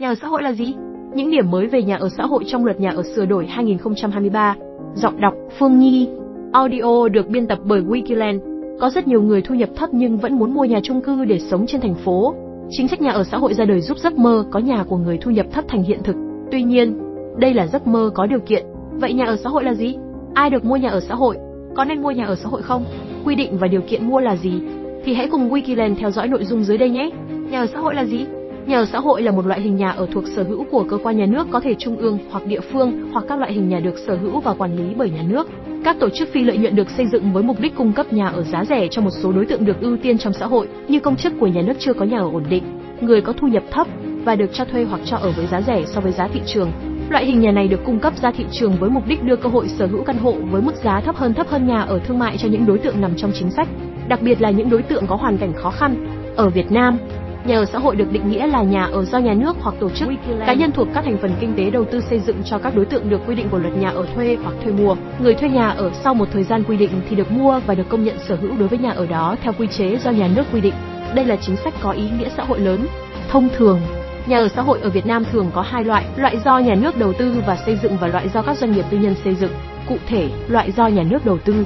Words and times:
Nhà 0.00 0.08
ở 0.08 0.14
xã 0.14 0.28
hội 0.28 0.42
là 0.42 0.52
gì? 0.52 0.74
Những 1.14 1.30
điểm 1.30 1.50
mới 1.50 1.66
về 1.66 1.82
nhà 1.82 1.96
ở 1.96 2.08
xã 2.16 2.26
hội 2.26 2.44
trong 2.46 2.64
luật 2.64 2.80
nhà 2.80 2.90
ở 2.90 3.02
sửa 3.02 3.26
đổi 3.26 3.46
2023. 3.46 4.56
Giọng 4.94 5.20
đọc 5.20 5.34
Phương 5.58 5.78
Nhi. 5.78 6.08
Audio 6.52 7.08
được 7.08 7.28
biên 7.28 7.46
tập 7.46 7.58
bởi 7.64 7.82
Wikiland. 7.82 8.38
Có 8.80 8.90
rất 8.90 9.08
nhiều 9.08 9.22
người 9.22 9.42
thu 9.42 9.54
nhập 9.54 9.68
thấp 9.76 9.88
nhưng 9.92 10.18
vẫn 10.18 10.38
muốn 10.38 10.54
mua 10.54 10.64
nhà 10.64 10.80
chung 10.82 11.00
cư 11.00 11.24
để 11.24 11.38
sống 11.38 11.64
trên 11.66 11.80
thành 11.80 11.94
phố. 11.94 12.34
Chính 12.70 12.88
sách 12.88 13.00
nhà 13.00 13.10
ở 13.10 13.24
xã 13.24 13.36
hội 13.36 13.54
ra 13.54 13.64
đời 13.64 13.80
giúp 13.80 13.98
giấc 13.98 14.18
mơ 14.18 14.44
có 14.50 14.58
nhà 14.58 14.84
của 14.84 14.96
người 14.96 15.18
thu 15.18 15.30
nhập 15.30 15.46
thấp 15.52 15.64
thành 15.68 15.82
hiện 15.82 16.02
thực. 16.04 16.16
Tuy 16.50 16.62
nhiên, 16.62 16.98
đây 17.38 17.54
là 17.54 17.66
giấc 17.66 17.86
mơ 17.86 18.10
có 18.14 18.26
điều 18.26 18.40
kiện. 18.40 18.64
Vậy 18.92 19.12
nhà 19.12 19.24
ở 19.24 19.36
xã 19.36 19.50
hội 19.50 19.64
là 19.64 19.74
gì? 19.74 19.96
Ai 20.34 20.50
được 20.50 20.64
mua 20.64 20.76
nhà 20.76 20.88
ở 20.88 21.00
xã 21.00 21.14
hội? 21.14 21.36
Có 21.76 21.84
nên 21.84 22.02
mua 22.02 22.10
nhà 22.10 22.24
ở 22.24 22.34
xã 22.34 22.48
hội 22.48 22.62
không? 22.62 22.84
Quy 23.24 23.34
định 23.34 23.58
và 23.58 23.68
điều 23.68 23.80
kiện 23.80 24.08
mua 24.08 24.20
là 24.20 24.36
gì? 24.36 24.62
Thì 25.04 25.14
hãy 25.14 25.28
cùng 25.30 25.50
Wikiland 25.50 25.94
theo 25.96 26.10
dõi 26.10 26.28
nội 26.28 26.44
dung 26.44 26.64
dưới 26.64 26.78
đây 26.78 26.90
nhé. 26.90 27.10
Nhà 27.50 27.60
ở 27.60 27.66
xã 27.66 27.78
hội 27.78 27.94
là 27.94 28.04
gì? 28.04 28.26
Nhà 28.66 28.78
ở 28.78 28.86
xã 28.86 28.98
hội 28.98 29.22
là 29.22 29.32
một 29.32 29.46
loại 29.46 29.60
hình 29.60 29.76
nhà 29.76 29.90
ở 29.90 30.06
thuộc 30.12 30.24
sở 30.36 30.42
hữu 30.42 30.64
của 30.70 30.84
cơ 30.90 30.98
quan 31.02 31.16
nhà 31.16 31.26
nước 31.26 31.46
có 31.50 31.60
thể 31.60 31.74
trung 31.78 31.96
ương 31.96 32.18
hoặc 32.30 32.46
địa 32.46 32.60
phương 32.60 33.10
hoặc 33.12 33.24
các 33.28 33.38
loại 33.38 33.52
hình 33.52 33.68
nhà 33.68 33.80
được 33.80 33.94
sở 34.06 34.16
hữu 34.16 34.40
và 34.40 34.54
quản 34.54 34.76
lý 34.76 34.94
bởi 34.96 35.10
nhà 35.10 35.22
nước. 35.28 35.48
Các 35.84 35.96
tổ 36.00 36.08
chức 36.08 36.28
phi 36.32 36.44
lợi 36.44 36.56
nhuận 36.56 36.76
được 36.76 36.90
xây 36.90 37.06
dựng 37.06 37.32
với 37.32 37.42
mục 37.42 37.60
đích 37.60 37.76
cung 37.76 37.92
cấp 37.92 38.12
nhà 38.12 38.26
ở 38.26 38.42
giá 38.42 38.64
rẻ 38.64 38.88
cho 38.90 39.02
một 39.02 39.10
số 39.10 39.32
đối 39.32 39.46
tượng 39.46 39.64
được 39.64 39.80
ưu 39.80 39.96
tiên 39.96 40.18
trong 40.18 40.32
xã 40.32 40.46
hội, 40.46 40.68
như 40.88 41.00
công 41.00 41.16
chức 41.16 41.32
của 41.40 41.46
nhà 41.46 41.62
nước 41.62 41.74
chưa 41.78 41.92
có 41.92 42.04
nhà 42.04 42.18
ở 42.18 42.30
ổn 42.32 42.44
định, 42.50 42.62
người 43.00 43.20
có 43.20 43.32
thu 43.32 43.46
nhập 43.46 43.62
thấp 43.70 43.86
và 44.24 44.36
được 44.36 44.50
cho 44.52 44.64
thuê 44.64 44.84
hoặc 44.84 45.00
cho 45.04 45.16
ở 45.16 45.32
với 45.36 45.46
giá 45.46 45.62
rẻ 45.62 45.84
so 45.86 46.00
với 46.00 46.12
giá 46.12 46.28
thị 46.28 46.40
trường. 46.46 46.70
Loại 47.10 47.26
hình 47.26 47.40
nhà 47.40 47.52
này 47.52 47.68
được 47.68 47.84
cung 47.84 47.98
cấp 47.98 48.12
ra 48.22 48.30
thị 48.30 48.44
trường 48.52 48.72
với 48.72 48.90
mục 48.90 49.06
đích 49.06 49.24
đưa 49.24 49.36
cơ 49.36 49.48
hội 49.48 49.68
sở 49.68 49.86
hữu 49.86 50.02
căn 50.04 50.18
hộ 50.18 50.34
với 50.50 50.62
mức 50.62 50.74
giá 50.84 51.00
thấp 51.00 51.16
hơn 51.16 51.34
thấp 51.34 51.48
hơn 51.48 51.66
nhà 51.66 51.80
ở 51.80 51.98
thương 51.98 52.18
mại 52.18 52.36
cho 52.38 52.48
những 52.48 52.66
đối 52.66 52.78
tượng 52.78 53.00
nằm 53.00 53.10
trong 53.16 53.32
chính 53.34 53.50
sách, 53.50 53.68
đặc 54.08 54.22
biệt 54.22 54.40
là 54.40 54.50
những 54.50 54.70
đối 54.70 54.82
tượng 54.82 55.06
có 55.06 55.16
hoàn 55.16 55.38
cảnh 55.38 55.52
khó 55.52 55.70
khăn. 55.70 56.06
Ở 56.36 56.48
Việt 56.48 56.72
Nam, 56.72 56.98
Nhà 57.44 57.56
ở 57.56 57.64
xã 57.64 57.78
hội 57.78 57.96
được 57.96 58.12
định 58.12 58.30
nghĩa 58.30 58.46
là 58.46 58.62
nhà 58.62 58.84
ở 58.84 59.04
do 59.04 59.18
nhà 59.18 59.34
nước 59.34 59.56
hoặc 59.60 59.74
tổ 59.80 59.90
chức 59.90 60.08
cá 60.46 60.54
nhân 60.54 60.72
thuộc 60.72 60.88
các 60.94 61.04
thành 61.04 61.18
phần 61.22 61.32
kinh 61.40 61.54
tế 61.56 61.70
đầu 61.70 61.84
tư 61.84 62.00
xây 62.00 62.20
dựng 62.20 62.36
cho 62.44 62.58
các 62.58 62.76
đối 62.76 62.84
tượng 62.84 63.10
được 63.10 63.20
quy 63.26 63.34
định 63.34 63.48
của 63.50 63.58
luật 63.58 63.76
nhà 63.76 63.90
ở 63.90 64.06
thuê 64.14 64.36
hoặc 64.42 64.54
thuê 64.64 64.72
mua. 64.72 64.96
Người 65.18 65.34
thuê 65.34 65.48
nhà 65.48 65.68
ở 65.68 65.90
sau 66.04 66.14
một 66.14 66.28
thời 66.32 66.44
gian 66.44 66.64
quy 66.64 66.76
định 66.76 66.90
thì 67.08 67.16
được 67.16 67.32
mua 67.32 67.60
và 67.66 67.74
được 67.74 67.88
công 67.88 68.04
nhận 68.04 68.18
sở 68.28 68.36
hữu 68.36 68.56
đối 68.58 68.68
với 68.68 68.78
nhà 68.78 68.90
ở 68.90 69.06
đó 69.06 69.36
theo 69.42 69.52
quy 69.58 69.66
chế 69.66 69.98
do 69.98 70.10
nhà 70.10 70.28
nước 70.36 70.44
quy 70.52 70.60
định. 70.60 70.74
Đây 71.14 71.24
là 71.24 71.36
chính 71.36 71.56
sách 71.56 71.74
có 71.82 71.90
ý 71.90 72.08
nghĩa 72.18 72.28
xã 72.36 72.44
hội 72.44 72.58
lớn. 72.60 72.86
Thông 73.30 73.48
thường, 73.56 73.80
Nhà 74.26 74.38
ở 74.38 74.48
xã 74.48 74.62
hội 74.62 74.80
ở 74.80 74.90
Việt 74.90 75.06
Nam 75.06 75.24
thường 75.32 75.50
có 75.54 75.62
hai 75.62 75.84
loại, 75.84 76.04
loại 76.16 76.36
do 76.44 76.58
nhà 76.58 76.74
nước 76.74 76.96
đầu 76.96 77.12
tư 77.12 77.42
và 77.46 77.58
xây 77.66 77.78
dựng 77.82 77.96
và 78.00 78.06
loại 78.06 78.28
do 78.28 78.42
các 78.42 78.58
doanh 78.58 78.72
nghiệp 78.72 78.84
tư 78.90 78.98
nhân 78.98 79.14
xây 79.24 79.34
dựng. 79.34 79.52
Cụ 79.88 79.96
thể, 80.06 80.28
loại 80.48 80.72
do 80.72 80.86
nhà 80.86 81.02
nước 81.02 81.26
đầu 81.26 81.38
tư 81.38 81.64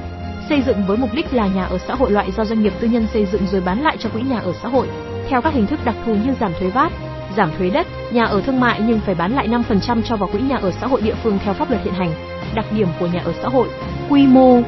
xây 0.49 0.63
dựng 0.63 0.87
với 0.87 0.97
mục 0.97 1.11
đích 1.15 1.35
là 1.35 1.47
nhà 1.47 1.65
ở 1.65 1.79
xã 1.79 1.95
hội 1.95 2.11
loại 2.11 2.31
do 2.37 2.45
doanh 2.45 2.63
nghiệp 2.63 2.73
tư 2.81 2.89
nhân 2.89 3.07
xây 3.13 3.27
dựng 3.33 3.43
rồi 3.53 3.61
bán 3.61 3.83
lại 3.83 3.97
cho 4.01 4.09
quỹ 4.09 4.23
nhà 4.23 4.39
ở 4.39 4.53
xã 4.63 4.69
hội 4.69 4.89
theo 5.29 5.41
các 5.41 5.55
hình 5.55 5.67
thức 5.67 5.81
đặc 5.85 5.95
thù 6.07 6.15
như 6.15 6.35
giảm 6.41 6.53
thuế 6.61 6.71
VAT, 6.71 6.93
giảm 7.37 7.51
thuế 7.59 7.71
đất, 7.71 7.87
nhà 8.13 8.25
ở 8.25 8.41
thương 8.41 8.61
mại 8.61 8.81
nhưng 8.87 9.01
phải 9.07 9.15
bán 9.15 9.33
lại 9.33 9.49
5% 9.49 10.03
cho 10.03 10.17
vào 10.17 10.29
quỹ 10.33 10.41
nhà 10.41 10.57
ở 10.57 10.71
xã 10.81 10.87
hội 10.87 11.01
địa 11.01 11.15
phương 11.23 11.39
theo 11.45 11.55
pháp 11.55 11.71
luật 11.71 11.83
hiện 11.85 11.95
hành. 11.95 12.13
Đặc 12.55 12.67
điểm 12.77 12.89
của 13.01 13.07
nhà 13.07 13.23
ở 13.25 13.33
xã 13.43 13.49
hội, 13.49 13.69
quy 14.11 14.27
mô, 14.27 14.61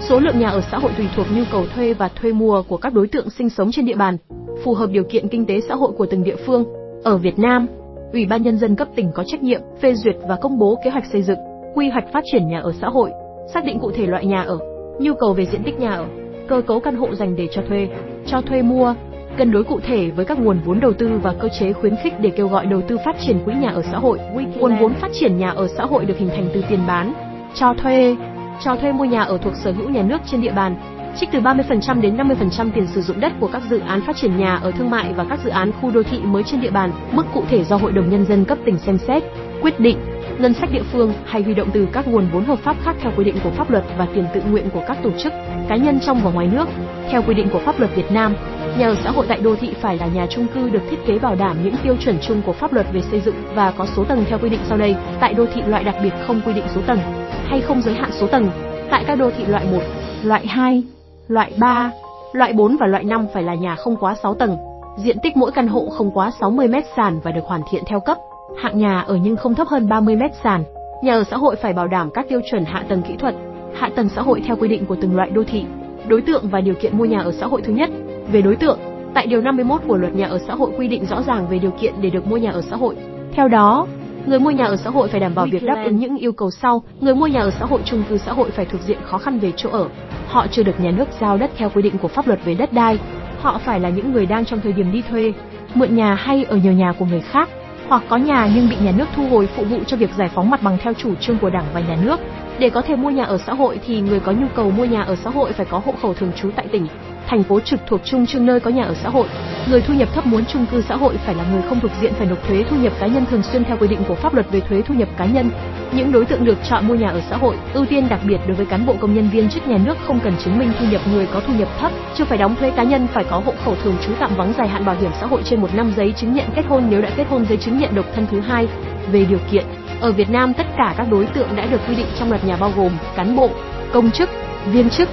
số 0.00 0.20
lượng 0.20 0.38
nhà 0.38 0.48
ở 0.48 0.60
xã 0.70 0.78
hội 0.78 0.92
tùy 0.96 1.06
thuộc 1.16 1.26
nhu 1.36 1.42
cầu 1.52 1.64
thuê 1.74 1.94
và 1.94 2.08
thuê 2.08 2.32
mua 2.32 2.62
của 2.62 2.76
các 2.76 2.92
đối 2.92 3.08
tượng 3.08 3.30
sinh 3.30 3.50
sống 3.50 3.70
trên 3.72 3.86
địa 3.86 3.96
bàn, 3.96 4.16
phù 4.64 4.74
hợp 4.74 4.90
điều 4.90 5.04
kiện 5.04 5.28
kinh 5.28 5.46
tế 5.46 5.60
xã 5.68 5.74
hội 5.74 5.92
của 5.98 6.06
từng 6.06 6.24
địa 6.24 6.36
phương. 6.46 6.64
Ở 7.04 7.16
Việt 7.16 7.38
Nam, 7.38 7.66
Ủy 8.14 8.26
ban 8.26 8.42
nhân 8.42 8.58
dân 8.58 8.76
cấp 8.76 8.88
tỉnh 8.96 9.12
có 9.14 9.24
trách 9.26 9.42
nhiệm 9.42 9.60
phê 9.80 9.94
duyệt 9.94 10.16
và 10.28 10.36
công 10.36 10.58
bố 10.58 10.78
kế 10.84 10.90
hoạch 10.90 11.04
xây 11.12 11.22
dựng, 11.22 11.38
quy 11.74 11.88
hoạch 11.88 12.12
phát 12.12 12.24
triển 12.32 12.48
nhà 12.48 12.60
ở 12.60 12.72
xã 12.80 12.88
hội, 12.88 13.10
xác 13.54 13.64
định 13.64 13.78
cụ 13.78 13.90
thể 13.90 14.06
loại 14.06 14.26
nhà 14.26 14.42
ở, 14.42 14.58
nhu 15.00 15.14
cầu 15.14 15.32
về 15.32 15.46
diện 15.46 15.62
tích 15.64 15.78
nhà 15.78 15.94
ở, 15.94 16.06
cơ 16.48 16.62
cấu 16.66 16.80
căn 16.80 16.96
hộ 16.96 17.14
dành 17.14 17.36
để 17.36 17.48
cho 17.52 17.62
thuê, 17.68 17.88
cho 18.26 18.40
thuê 18.40 18.62
mua, 18.62 18.94
cân 19.38 19.52
đối 19.52 19.64
cụ 19.64 19.80
thể 19.80 20.10
với 20.10 20.24
các 20.24 20.38
nguồn 20.38 20.60
vốn 20.64 20.80
đầu 20.80 20.92
tư 20.92 21.10
và 21.22 21.34
cơ 21.40 21.48
chế 21.60 21.72
khuyến 21.72 21.96
khích 22.02 22.20
để 22.20 22.30
kêu 22.30 22.48
gọi 22.48 22.66
đầu 22.66 22.82
tư 22.88 22.98
phát 23.04 23.16
triển 23.26 23.38
quỹ 23.44 23.54
nhà 23.54 23.68
ở 23.68 23.82
xã 23.82 23.98
hội. 23.98 24.18
Nguồn 24.58 24.76
vốn 24.80 24.94
phát 24.94 25.10
triển 25.20 25.38
nhà 25.38 25.50
ở 25.50 25.68
xã 25.76 25.84
hội 25.84 26.04
được 26.04 26.18
hình 26.18 26.28
thành 26.28 26.48
từ 26.54 26.62
tiền 26.68 26.80
bán, 26.86 27.12
cho 27.54 27.74
thuê, 27.74 28.16
cho 28.64 28.76
thuê 28.76 28.92
mua 28.92 29.04
nhà 29.04 29.22
ở 29.22 29.38
thuộc 29.38 29.54
sở 29.64 29.72
hữu 29.72 29.88
nhà 29.88 30.02
nước 30.02 30.18
trên 30.26 30.42
địa 30.42 30.52
bàn, 30.52 30.76
trích 31.20 31.28
từ 31.32 31.40
30% 31.40 32.00
đến 32.00 32.16
50% 32.16 32.70
tiền 32.74 32.86
sử 32.86 33.02
dụng 33.02 33.20
đất 33.20 33.32
của 33.40 33.48
các 33.52 33.62
dự 33.70 33.78
án 33.78 34.00
phát 34.06 34.16
triển 34.16 34.36
nhà 34.36 34.56
ở 34.56 34.70
thương 34.70 34.90
mại 34.90 35.12
và 35.12 35.24
các 35.24 35.38
dự 35.44 35.50
án 35.50 35.72
khu 35.72 35.90
đô 35.90 36.02
thị 36.02 36.18
mới 36.18 36.42
trên 36.42 36.60
địa 36.60 36.70
bàn, 36.70 36.92
mức 37.12 37.26
cụ 37.34 37.42
thể 37.50 37.64
do 37.64 37.76
Hội 37.76 37.92
đồng 37.92 38.10
nhân 38.10 38.26
dân 38.26 38.44
cấp 38.44 38.58
tỉnh 38.64 38.78
xem 38.78 38.98
xét, 38.98 39.22
quyết 39.62 39.80
định 39.80 39.98
ngân 40.38 40.54
sách 40.54 40.72
địa 40.72 40.82
phương 40.92 41.12
hay 41.24 41.42
huy 41.42 41.54
động 41.54 41.68
từ 41.72 41.88
các 41.92 42.08
nguồn 42.08 42.26
vốn 42.32 42.44
hợp 42.44 42.58
pháp 42.58 42.76
khác 42.84 42.96
theo 43.00 43.12
quy 43.16 43.24
định 43.24 43.36
của 43.44 43.50
pháp 43.50 43.70
luật 43.70 43.84
và 43.98 44.06
tiền 44.14 44.24
tự 44.34 44.40
nguyện 44.50 44.70
của 44.70 44.82
các 44.88 44.98
tổ 45.02 45.10
chức, 45.22 45.32
cá 45.68 45.76
nhân 45.76 45.98
trong 46.00 46.20
và 46.24 46.30
ngoài 46.30 46.48
nước. 46.52 46.68
Theo 47.10 47.22
quy 47.22 47.34
định 47.34 47.48
của 47.52 47.58
pháp 47.58 47.80
luật 47.80 47.96
Việt 47.96 48.12
Nam, 48.12 48.34
nhà 48.78 48.86
ở 48.86 48.96
xã 49.04 49.10
hội 49.10 49.26
tại 49.28 49.38
đô 49.40 49.56
thị 49.56 49.74
phải 49.80 49.98
là 49.98 50.06
nhà 50.06 50.26
chung 50.30 50.46
cư 50.54 50.70
được 50.70 50.82
thiết 50.90 50.96
kế 51.06 51.18
bảo 51.18 51.34
đảm 51.34 51.56
những 51.64 51.74
tiêu 51.82 51.96
chuẩn 52.04 52.18
chung 52.28 52.42
của 52.46 52.52
pháp 52.52 52.72
luật 52.72 52.86
về 52.92 53.00
xây 53.10 53.20
dựng 53.20 53.34
và 53.54 53.72
có 53.78 53.86
số 53.96 54.04
tầng 54.04 54.24
theo 54.28 54.38
quy 54.38 54.48
định 54.48 54.60
sau 54.68 54.78
đây. 54.78 54.96
Tại 55.20 55.34
đô 55.34 55.46
thị 55.54 55.62
loại 55.66 55.84
đặc 55.84 55.94
biệt 56.02 56.12
không 56.26 56.40
quy 56.46 56.52
định 56.52 56.64
số 56.74 56.80
tầng 56.86 56.98
hay 57.44 57.60
không 57.60 57.82
giới 57.82 57.94
hạn 57.94 58.10
số 58.12 58.26
tầng. 58.26 58.50
Tại 58.90 59.04
các 59.06 59.14
đô 59.14 59.30
thị 59.30 59.44
loại 59.46 59.66
1, 59.72 59.78
loại 60.22 60.46
2, 60.46 60.82
loại 61.28 61.52
3, 61.58 61.90
loại 62.32 62.52
4 62.52 62.76
và 62.80 62.86
loại 62.86 63.04
5 63.04 63.26
phải 63.34 63.42
là 63.42 63.54
nhà 63.54 63.74
không 63.74 63.96
quá 63.96 64.14
6 64.22 64.34
tầng. 64.34 64.56
Diện 64.96 65.16
tích 65.22 65.36
mỗi 65.36 65.52
căn 65.52 65.68
hộ 65.68 65.88
không 65.90 66.10
quá 66.10 66.30
60 66.40 66.68
mét 66.68 66.84
sàn 66.96 67.20
và 67.22 67.30
được 67.30 67.44
hoàn 67.44 67.60
thiện 67.70 67.82
theo 67.86 68.00
cấp 68.00 68.18
hạng 68.56 68.78
nhà 68.78 69.00
ở 69.00 69.18
nhưng 69.22 69.36
không 69.36 69.54
thấp 69.54 69.68
hơn 69.68 69.88
30 69.88 70.16
mét 70.16 70.30
sàn. 70.44 70.64
Nhà 71.02 71.14
ở 71.14 71.24
xã 71.24 71.36
hội 71.36 71.56
phải 71.56 71.72
bảo 71.72 71.86
đảm 71.86 72.10
các 72.14 72.26
tiêu 72.28 72.40
chuẩn 72.50 72.64
hạ 72.64 72.84
tầng 72.88 73.02
kỹ 73.02 73.16
thuật, 73.16 73.34
hạ 73.74 73.90
tầng 73.96 74.08
xã 74.08 74.22
hội 74.22 74.42
theo 74.46 74.56
quy 74.56 74.68
định 74.68 74.86
của 74.86 74.96
từng 75.00 75.16
loại 75.16 75.30
đô 75.30 75.44
thị. 75.44 75.64
Đối 76.08 76.22
tượng 76.22 76.48
và 76.48 76.60
điều 76.60 76.74
kiện 76.74 76.98
mua 76.98 77.04
nhà 77.04 77.20
ở 77.20 77.32
xã 77.32 77.46
hội 77.46 77.62
thứ 77.62 77.72
nhất, 77.72 77.90
về 78.32 78.42
đối 78.42 78.56
tượng, 78.56 78.78
tại 79.14 79.26
điều 79.26 79.40
51 79.40 79.80
của 79.86 79.96
Luật 79.96 80.14
Nhà 80.14 80.26
ở 80.26 80.38
xã 80.46 80.54
hội 80.54 80.70
quy 80.78 80.88
định 80.88 81.06
rõ 81.06 81.22
ràng 81.22 81.48
về 81.48 81.58
điều 81.58 81.70
kiện 81.70 81.94
để 82.00 82.10
được 82.10 82.26
mua 82.26 82.36
nhà 82.36 82.50
ở 82.50 82.62
xã 82.70 82.76
hội. 82.76 82.96
Theo 83.32 83.48
đó, 83.48 83.86
người 84.26 84.38
mua 84.38 84.50
nhà 84.50 84.64
ở 84.64 84.76
xã 84.76 84.90
hội 84.90 85.08
phải 85.08 85.20
đảm 85.20 85.34
bảo 85.34 85.46
việc 85.50 85.62
đáp 85.62 85.82
ứng 85.84 85.96
những 85.96 86.16
yêu 86.16 86.32
cầu 86.32 86.50
sau, 86.50 86.82
người 87.00 87.14
mua 87.14 87.26
nhà 87.26 87.40
ở 87.40 87.50
xã 87.50 87.66
hội 87.66 87.80
chung 87.84 88.02
cư 88.08 88.18
xã 88.18 88.32
hội 88.32 88.50
phải 88.50 88.64
thuộc 88.64 88.80
diện 88.80 88.98
khó 89.04 89.18
khăn 89.18 89.38
về 89.38 89.52
chỗ 89.56 89.70
ở, 89.70 89.88
họ 90.26 90.46
chưa 90.50 90.62
được 90.62 90.80
nhà 90.80 90.90
nước 90.90 91.08
giao 91.20 91.38
đất 91.38 91.50
theo 91.56 91.70
quy 91.74 91.82
định 91.82 91.98
của 91.98 92.08
pháp 92.08 92.26
luật 92.26 92.44
về 92.44 92.54
đất 92.54 92.72
đai, 92.72 92.98
họ 93.40 93.58
phải 93.64 93.80
là 93.80 93.88
những 93.88 94.12
người 94.12 94.26
đang 94.26 94.44
trong 94.44 94.60
thời 94.60 94.72
điểm 94.72 94.92
đi 94.92 95.02
thuê, 95.10 95.32
mượn 95.74 95.96
nhà 95.96 96.14
hay 96.14 96.44
ở 96.44 96.56
nhờ 96.56 96.70
nhà 96.70 96.92
của 96.98 97.04
người 97.04 97.20
khác, 97.20 97.48
hoặc 97.88 98.02
có 98.08 98.16
nhà 98.16 98.48
nhưng 98.54 98.68
bị 98.68 98.76
nhà 98.84 98.92
nước 98.96 99.06
thu 99.16 99.28
hồi 99.28 99.48
phụ 99.56 99.64
vụ 99.64 99.78
cho 99.86 99.96
việc 99.96 100.10
giải 100.18 100.30
phóng 100.34 100.50
mặt 100.50 100.62
bằng 100.62 100.78
theo 100.80 100.92
chủ 100.94 101.14
trương 101.14 101.38
của 101.38 101.50
Đảng 101.50 101.66
và 101.74 101.80
nhà 101.80 101.96
nước. 102.02 102.20
Để 102.58 102.70
có 102.70 102.82
thể 102.82 102.96
mua 102.96 103.10
nhà 103.10 103.24
ở 103.24 103.38
xã 103.38 103.54
hội 103.54 103.80
thì 103.86 104.00
người 104.00 104.20
có 104.20 104.32
nhu 104.32 104.46
cầu 104.54 104.70
mua 104.70 104.84
nhà 104.84 105.02
ở 105.02 105.16
xã 105.16 105.30
hội 105.30 105.52
phải 105.52 105.66
có 105.66 105.82
hộ 105.84 105.94
khẩu 106.02 106.14
thường 106.14 106.32
trú 106.36 106.50
tại 106.56 106.66
tỉnh, 106.72 106.86
thành 107.28 107.42
phố 107.42 107.60
trực 107.60 107.80
thuộc 107.86 108.00
trung 108.04 108.26
chương 108.26 108.46
nơi 108.46 108.60
có 108.60 108.70
nhà 108.70 108.84
ở 108.84 108.94
xã 108.94 109.08
hội. 109.08 109.26
Người 109.70 109.80
thu 109.80 109.94
nhập 109.94 110.08
thấp 110.14 110.26
muốn 110.26 110.44
chung 110.44 110.66
cư 110.66 110.82
xã 110.88 110.96
hội 110.96 111.16
phải 111.26 111.34
là 111.34 111.44
người 111.52 111.62
không 111.68 111.80
thuộc 111.80 111.90
diện 112.00 112.12
phải 112.14 112.26
nộp 112.26 112.48
thuế 112.48 112.64
thu 112.70 112.76
nhập 112.76 112.92
cá 113.00 113.06
nhân 113.06 113.26
thường 113.30 113.42
xuyên 113.42 113.64
theo 113.64 113.76
quy 113.76 113.88
định 113.88 114.00
của 114.08 114.14
pháp 114.14 114.34
luật 114.34 114.46
về 114.50 114.60
thuế 114.60 114.82
thu 114.82 114.94
nhập 114.94 115.08
cá 115.16 115.24
nhân. 115.24 115.50
Những 115.92 116.12
đối 116.12 116.24
tượng 116.24 116.44
được 116.44 116.58
chọn 116.68 116.88
mua 116.88 116.94
nhà 116.94 117.08
ở 117.08 117.20
xã 117.30 117.36
hội, 117.36 117.56
ưu 117.74 117.86
tiên 117.86 118.08
đặc 118.08 118.20
biệt 118.26 118.38
đối 118.46 118.56
với 118.56 118.66
cán 118.66 118.86
bộ 118.86 118.94
công 119.00 119.14
nhân 119.14 119.28
viên 119.30 119.48
chức 119.48 119.68
nhà 119.68 119.78
nước 119.84 119.96
không 120.06 120.20
cần 120.20 120.32
chứng 120.44 120.58
minh 120.58 120.72
thu 120.80 120.86
nhập 120.90 121.00
người 121.12 121.26
có 121.34 121.40
thu 121.46 121.52
nhập 121.58 121.68
thấp, 121.80 121.92
chưa 122.16 122.24
phải 122.24 122.38
đóng 122.38 122.56
thuế 122.56 122.70
cá 122.70 122.82
nhân 122.82 123.06
phải 123.14 123.24
có 123.30 123.42
hộ 123.44 123.52
khẩu 123.64 123.76
thường 123.84 123.96
trú 124.06 124.12
tạm 124.20 124.30
vắng 124.36 124.52
dài 124.58 124.68
hạn 124.68 124.84
bảo 124.84 124.96
hiểm 125.00 125.10
xã 125.20 125.26
hội 125.26 125.42
trên 125.44 125.60
một 125.60 125.74
năm 125.74 125.92
giấy 125.96 126.12
chứng 126.12 126.34
nhận 126.34 126.46
kết 126.54 126.66
hôn 126.66 126.84
nếu 126.90 127.02
đã 127.02 127.10
kết 127.16 127.26
hôn 127.28 127.46
giấy 127.48 127.58
chứng 127.58 127.78
nhận 127.78 127.94
độc 127.94 128.06
thân 128.14 128.26
thứ 128.30 128.40
hai. 128.40 128.68
Về 129.12 129.24
điều 129.24 129.38
kiện, 129.50 129.64
ở 130.00 130.12
Việt 130.12 130.30
Nam 130.30 130.54
tất 130.54 130.66
cả 130.76 130.94
các 130.96 131.06
đối 131.10 131.26
tượng 131.26 131.56
đã 131.56 131.66
được 131.66 131.80
quy 131.88 131.94
định 131.94 132.06
trong 132.18 132.28
luật 132.28 132.44
nhà 132.44 132.56
bao 132.56 132.72
gồm 132.76 132.92
cán 133.16 133.36
bộ, 133.36 133.50
công 133.92 134.10
chức, 134.10 134.28
viên 134.66 134.90
chức, 134.90 135.08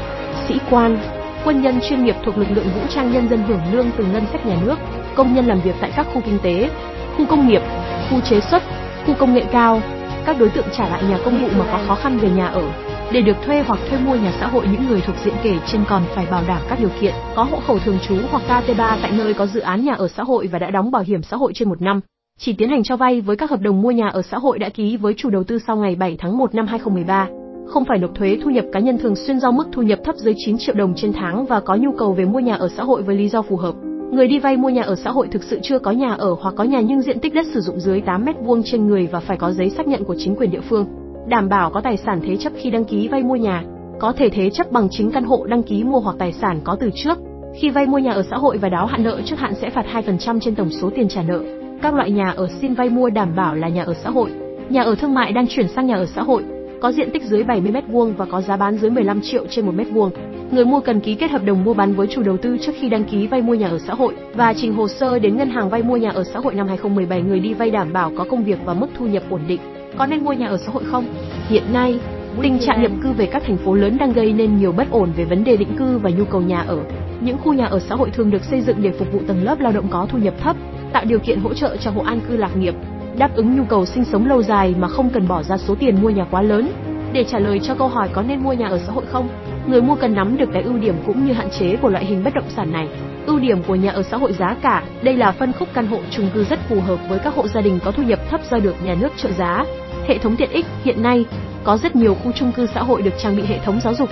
sĩ 0.48 0.60
quan, 0.70 0.98
quân 1.46 1.62
nhân 1.62 1.80
chuyên 1.90 2.04
nghiệp 2.04 2.16
thuộc 2.26 2.38
lực 2.38 2.48
lượng 2.52 2.68
vũ 2.76 2.82
trang 2.90 3.12
nhân 3.12 3.30
dân 3.30 3.44
hưởng 3.48 3.62
lương 3.72 3.90
từ 3.98 4.06
ngân 4.06 4.24
sách 4.32 4.46
nhà 4.46 4.58
nước, 4.66 4.76
công 5.16 5.34
nhân 5.34 5.46
làm 5.46 5.62
việc 5.62 5.76
tại 5.82 5.92
các 5.96 6.08
khu 6.14 6.22
kinh 6.26 6.40
tế, 6.44 6.70
khu 7.18 7.26
công 7.26 7.48
nghiệp, 7.48 7.62
khu 8.10 8.20
chế 8.30 8.40
xuất, 8.40 8.64
khu 9.06 9.14
công 9.20 9.34
nghệ 9.34 9.44
cao, 9.52 9.82
các 10.26 10.40
đối 10.40 10.50
tượng 10.50 10.68
trả 10.78 10.90
lại 10.90 11.04
nhà 11.04 11.20
công 11.26 11.42
vụ 11.42 11.48
mà 11.58 11.66
có 11.72 11.80
khó 11.88 11.96
khăn 11.96 12.18
về 12.18 12.30
nhà 12.30 12.48
ở. 12.48 12.64
Để 13.12 13.22
được 13.22 13.38
thuê 13.46 13.64
hoặc 13.68 13.80
thuê 13.90 14.00
mua 14.00 14.16
nhà 14.16 14.34
xã 14.40 14.48
hội 14.48 14.68
những 14.72 14.88
người 14.88 15.02
thuộc 15.02 15.16
diện 15.26 15.34
kể 15.44 15.54
trên 15.68 15.84
còn 15.90 16.04
phải 16.16 16.26
bảo 16.32 16.44
đảm 16.48 16.62
các 16.70 16.80
điều 16.80 16.90
kiện 17.02 17.14
có 17.36 17.44
hộ 17.44 17.60
khẩu 17.60 17.80
thường 17.80 17.98
trú 18.08 18.16
hoặc 18.32 18.44
KT3 18.48 18.98
tại 19.02 19.12
nơi 19.18 19.34
có 19.34 19.46
dự 19.46 19.60
án 19.60 19.86
nhà 19.86 19.94
ở 19.94 20.08
xã 20.08 20.24
hội 20.24 20.48
và 20.48 20.60
đã 20.60 20.72
đóng 20.72 20.92
bảo 20.92 21.04
hiểm 21.08 21.24
xã 21.24 21.38
hội 21.38 21.52
trên 21.56 21.70
một 21.70 21.82
năm. 21.82 22.00
Chỉ 22.40 22.54
tiến 22.54 22.70
hành 22.70 22.84
cho 22.84 22.98
vay 22.98 23.22
với 23.22 23.36
các 23.36 23.50
hợp 23.50 23.62
đồng 23.62 23.82
mua 23.82 23.92
nhà 23.92 24.08
ở 24.08 24.22
xã 24.22 24.38
hội 24.38 24.60
đã 24.60 24.70
ký 24.70 24.98
với 24.98 25.14
chủ 25.18 25.30
đầu 25.30 25.44
tư 25.44 25.60
sau 25.68 25.76
ngày 25.76 25.96
7 25.96 26.16
tháng 26.20 26.38
1 26.38 26.56
năm 26.56 26.68
2013 26.68 27.41
không 27.68 27.86
phải 27.86 27.98
nộp 27.98 28.16
thuế 28.16 28.38
thu 28.44 28.50
nhập 28.50 28.66
cá 28.72 28.80
nhân 28.80 28.98
thường 28.98 29.16
xuyên 29.16 29.40
do 29.40 29.52
mức 29.52 29.68
thu 29.72 29.82
nhập 29.82 30.00
thấp 30.04 30.16
dưới 30.16 30.34
9 30.38 30.58
triệu 30.58 30.76
đồng 30.76 30.94
trên 30.96 31.14
tháng 31.14 31.46
và 31.46 31.60
có 31.60 31.76
nhu 31.76 31.92
cầu 31.92 32.14
về 32.14 32.26
mua 32.26 32.40
nhà 32.40 32.56
ở 32.56 32.70
xã 32.78 32.84
hội 32.84 33.02
với 33.02 33.16
lý 33.16 33.30
do 33.30 33.42
phù 33.42 33.56
hợp. 33.56 33.76
Người 34.12 34.28
đi 34.28 34.40
vay 34.40 34.58
mua 34.58 34.70
nhà 34.70 34.82
ở 34.82 34.96
xã 34.96 35.12
hội 35.12 35.28
thực 35.32 35.44
sự 35.44 35.60
chưa 35.64 35.80
có 35.80 35.92
nhà 35.92 36.14
ở 36.14 36.36
hoặc 36.42 36.54
có 36.58 36.64
nhà 36.64 36.82
nhưng 36.82 37.02
diện 37.02 37.20
tích 37.20 37.34
đất 37.34 37.46
sử 37.54 37.62
dụng 37.62 37.80
dưới 37.80 38.02
8 38.02 38.26
mét 38.26 38.36
vuông 38.46 38.62
trên 38.66 38.88
người 38.88 39.08
và 39.12 39.20
phải 39.20 39.38
có 39.38 39.52
giấy 39.52 39.70
xác 39.70 39.88
nhận 39.88 40.04
của 40.04 40.16
chính 40.18 40.36
quyền 40.36 40.52
địa 40.52 40.62
phương, 40.70 40.86
đảm 41.28 41.50
bảo 41.50 41.70
có 41.70 41.82
tài 41.82 41.98
sản 41.98 42.20
thế 42.24 42.38
chấp 42.38 42.54
khi 42.56 42.70
đăng 42.70 42.86
ký 42.86 43.08
vay 43.08 43.24
mua 43.24 43.36
nhà, 43.36 43.64
có 44.00 44.14
thể 44.18 44.30
thế 44.30 44.50
chấp 44.50 44.72
bằng 44.72 44.88
chính 44.92 45.12
căn 45.12 45.24
hộ 45.24 45.46
đăng 45.46 45.64
ký 45.64 45.84
mua 45.84 46.00
hoặc 46.00 46.16
tài 46.20 46.34
sản 46.34 46.60
có 46.64 46.78
từ 46.80 46.90
trước. 46.96 47.18
Khi 47.56 47.70
vay 47.70 47.86
mua 47.86 47.98
nhà 47.98 48.12
ở 48.12 48.24
xã 48.30 48.38
hội 48.38 48.58
và 48.58 48.70
đáo 48.70 48.86
hạn 48.86 49.04
nợ 49.04 49.22
trước 49.26 49.40
hạn 49.40 49.54
sẽ 49.62 49.70
phạt 49.70 49.86
2% 49.94 50.40
trên 50.40 50.56
tổng 50.56 50.70
số 50.70 50.90
tiền 50.96 51.08
trả 51.08 51.24
nợ. 51.24 51.40
Các 51.82 51.94
loại 51.94 52.12
nhà 52.12 52.34
ở 52.38 52.48
xin 52.62 52.74
vay 52.74 52.90
mua 52.90 53.10
đảm 53.10 53.36
bảo 53.36 53.56
là 53.56 53.68
nhà 53.68 53.84
ở 53.84 53.94
xã 53.94 54.10
hội, 54.10 54.30
nhà 54.70 54.82
ở 54.82 54.96
thương 54.96 55.14
mại 55.14 55.32
đang 55.32 55.48
chuyển 55.48 55.68
sang 55.68 55.88
nhà 55.88 55.96
ở 55.96 56.06
xã 56.06 56.24
hội, 56.24 56.44
có 56.82 56.92
diện 56.92 57.12
tích 57.12 57.24
dưới 57.24 57.44
70 57.44 57.72
mét 57.72 57.84
vuông 57.88 58.14
và 58.18 58.26
có 58.26 58.42
giá 58.42 58.58
bán 58.58 58.78
dưới 58.78 58.92
15 58.92 59.22
triệu 59.22 59.46
trên 59.50 59.66
một 59.66 59.72
mét 59.76 59.88
vuông. 59.92 60.12
Người 60.52 60.66
mua 60.66 60.80
cần 60.80 61.00
ký 61.00 61.16
kết 61.16 61.32
hợp 61.32 61.44
đồng 61.46 61.64
mua 61.64 61.74
bán 61.74 61.94
với 61.94 62.08
chủ 62.08 62.24
đầu 62.24 62.38
tư 62.38 62.58
trước 62.62 62.72
khi 62.80 62.90
đăng 62.90 63.04
ký 63.04 63.28
vay 63.28 63.42
mua 63.42 63.54
nhà 63.54 63.68
ở 63.68 63.80
xã 63.80 63.94
hội 63.94 64.16
và 64.34 64.54
trình 64.54 64.74
hồ 64.74 64.88
sơ 64.88 65.20
đến 65.20 65.38
ngân 65.38 65.50
hàng 65.50 65.70
vay 65.70 65.84
mua 65.84 65.98
nhà 65.98 66.10
ở 66.10 66.24
xã 66.24 66.40
hội 66.40 66.56
năm 66.56 66.68
2017. 66.68 67.22
Người 67.22 67.40
đi 67.40 67.54
vay 67.54 67.72
đảm 67.72 67.94
bảo 67.94 68.12
có 68.18 68.24
công 68.24 68.44
việc 68.44 68.60
và 68.66 68.74
mức 68.74 68.88
thu 68.98 69.06
nhập 69.06 69.24
ổn 69.30 69.42
định. 69.48 69.60
Có 69.98 70.06
nên 70.06 70.24
mua 70.24 70.34
nhà 70.34 70.48
ở 70.48 70.58
xã 70.58 70.72
hội 70.72 70.84
không? 70.84 71.06
Hiện 71.50 71.64
nay, 71.74 72.00
tình 72.42 72.60
trạng 72.60 72.82
nhập 72.82 72.92
cư 73.04 73.12
về 73.12 73.26
các 73.26 73.44
thành 73.46 73.58
phố 73.58 73.74
lớn 73.74 73.98
đang 73.98 74.14
gây 74.14 74.34
nên 74.34 74.58
nhiều 74.58 74.72
bất 74.72 74.92
ổn 74.92 75.12
về 75.16 75.26
vấn 75.26 75.44
đề 75.44 75.58
định 75.58 75.76
cư 75.78 75.98
và 75.98 76.10
nhu 76.10 76.26
cầu 76.26 76.42
nhà 76.42 76.62
ở. 76.62 76.80
Những 77.22 77.38
khu 77.38 77.54
nhà 77.54 77.66
ở 77.66 77.80
xã 77.80 77.96
hội 77.96 78.10
thường 78.10 78.32
được 78.32 78.44
xây 78.44 78.62
dựng 78.62 78.82
để 78.82 78.92
phục 78.92 79.12
vụ 79.14 79.20
tầng 79.28 79.44
lớp 79.44 79.60
lao 79.60 79.72
động 79.72 79.88
có 79.90 80.08
thu 80.10 80.18
nhập 80.18 80.34
thấp, 80.40 80.56
tạo 80.94 81.06
điều 81.06 81.20
kiện 81.20 81.40
hỗ 81.40 81.54
trợ 81.54 81.78
cho 81.78 81.92
hộ 81.92 82.02
an 82.02 82.20
cư 82.30 82.38
lạc 82.38 82.58
nghiệp, 82.58 82.76
đáp 83.18 83.36
ứng 83.36 83.58
nhu 83.58 83.64
cầu 83.64 83.86
sinh 83.86 84.06
sống 84.06 84.26
lâu 84.26 84.44
dài 84.44 84.76
mà 84.80 84.88
không 84.88 85.10
cần 85.10 85.28
bỏ 85.28 85.44
ra 85.44 85.58
số 85.58 85.76
tiền 85.76 86.02
mua 86.02 86.10
nhà 86.10 86.26
quá 86.32 86.42
lớn. 86.42 86.72
Để 87.14 87.24
trả 87.24 87.40
lời 87.40 87.60
cho 87.60 87.76
câu 87.76 87.88
hỏi 87.88 88.10
có 88.14 88.22
nên 88.22 88.44
mua 88.44 88.54
nhà 88.54 88.68
ở 88.68 88.80
xã 88.80 88.94
hội 88.94 89.06
không, 89.12 89.30
người 89.68 89.82
mua 89.82 89.96
cần 89.96 90.14
nắm 90.16 90.38
được 90.38 90.50
cái 90.54 90.64
ưu 90.64 90.78
điểm 90.78 90.96
cũng 91.06 91.26
như 91.26 91.34
hạn 91.34 91.50
chế 91.60 91.76
của 91.76 91.90
loại 91.90 92.06
hình 92.06 92.24
bất 92.24 92.34
động 92.34 92.50
sản 92.56 92.72
này. 92.72 92.88
Ưu 93.26 93.40
điểm 93.40 93.64
của 93.64 93.76
nhà 93.76 93.92
ở 93.92 94.04
xã 94.04 94.18
hội 94.18 94.34
giá 94.34 94.56
cả, 94.62 94.84
đây 95.04 95.18
là 95.18 95.32
phân 95.32 95.54
khúc 95.54 95.68
căn 95.74 95.88
hộ 95.88 95.98
chung 96.12 96.30
cư 96.34 96.44
rất 96.44 96.60
phù 96.70 96.82
hợp 96.82 97.00
với 97.10 97.20
các 97.20 97.36
hộ 97.36 97.48
gia 97.48 97.62
đình 97.62 97.80
có 97.86 97.92
thu 97.92 98.04
nhập 98.04 98.20
thấp 98.30 98.42
do 98.52 98.58
được 98.58 98.76
nhà 98.84 98.96
nước 98.96 99.10
trợ 99.18 99.32
giá. 99.32 99.66
Hệ 100.08 100.18
thống 100.18 100.36
tiện 100.36 100.52
ích, 100.52 100.66
hiện 100.84 101.04
nay 101.04 101.26
có 101.64 101.78
rất 101.78 101.96
nhiều 101.96 102.16
khu 102.16 102.32
chung 102.32 102.52
cư 102.52 102.68
xã 102.74 102.84
hội 102.84 103.02
được 103.02 103.14
trang 103.24 103.36
bị 103.36 103.44
hệ 103.44 103.60
thống 103.60 103.80
giáo 103.84 103.94
dục, 103.94 104.10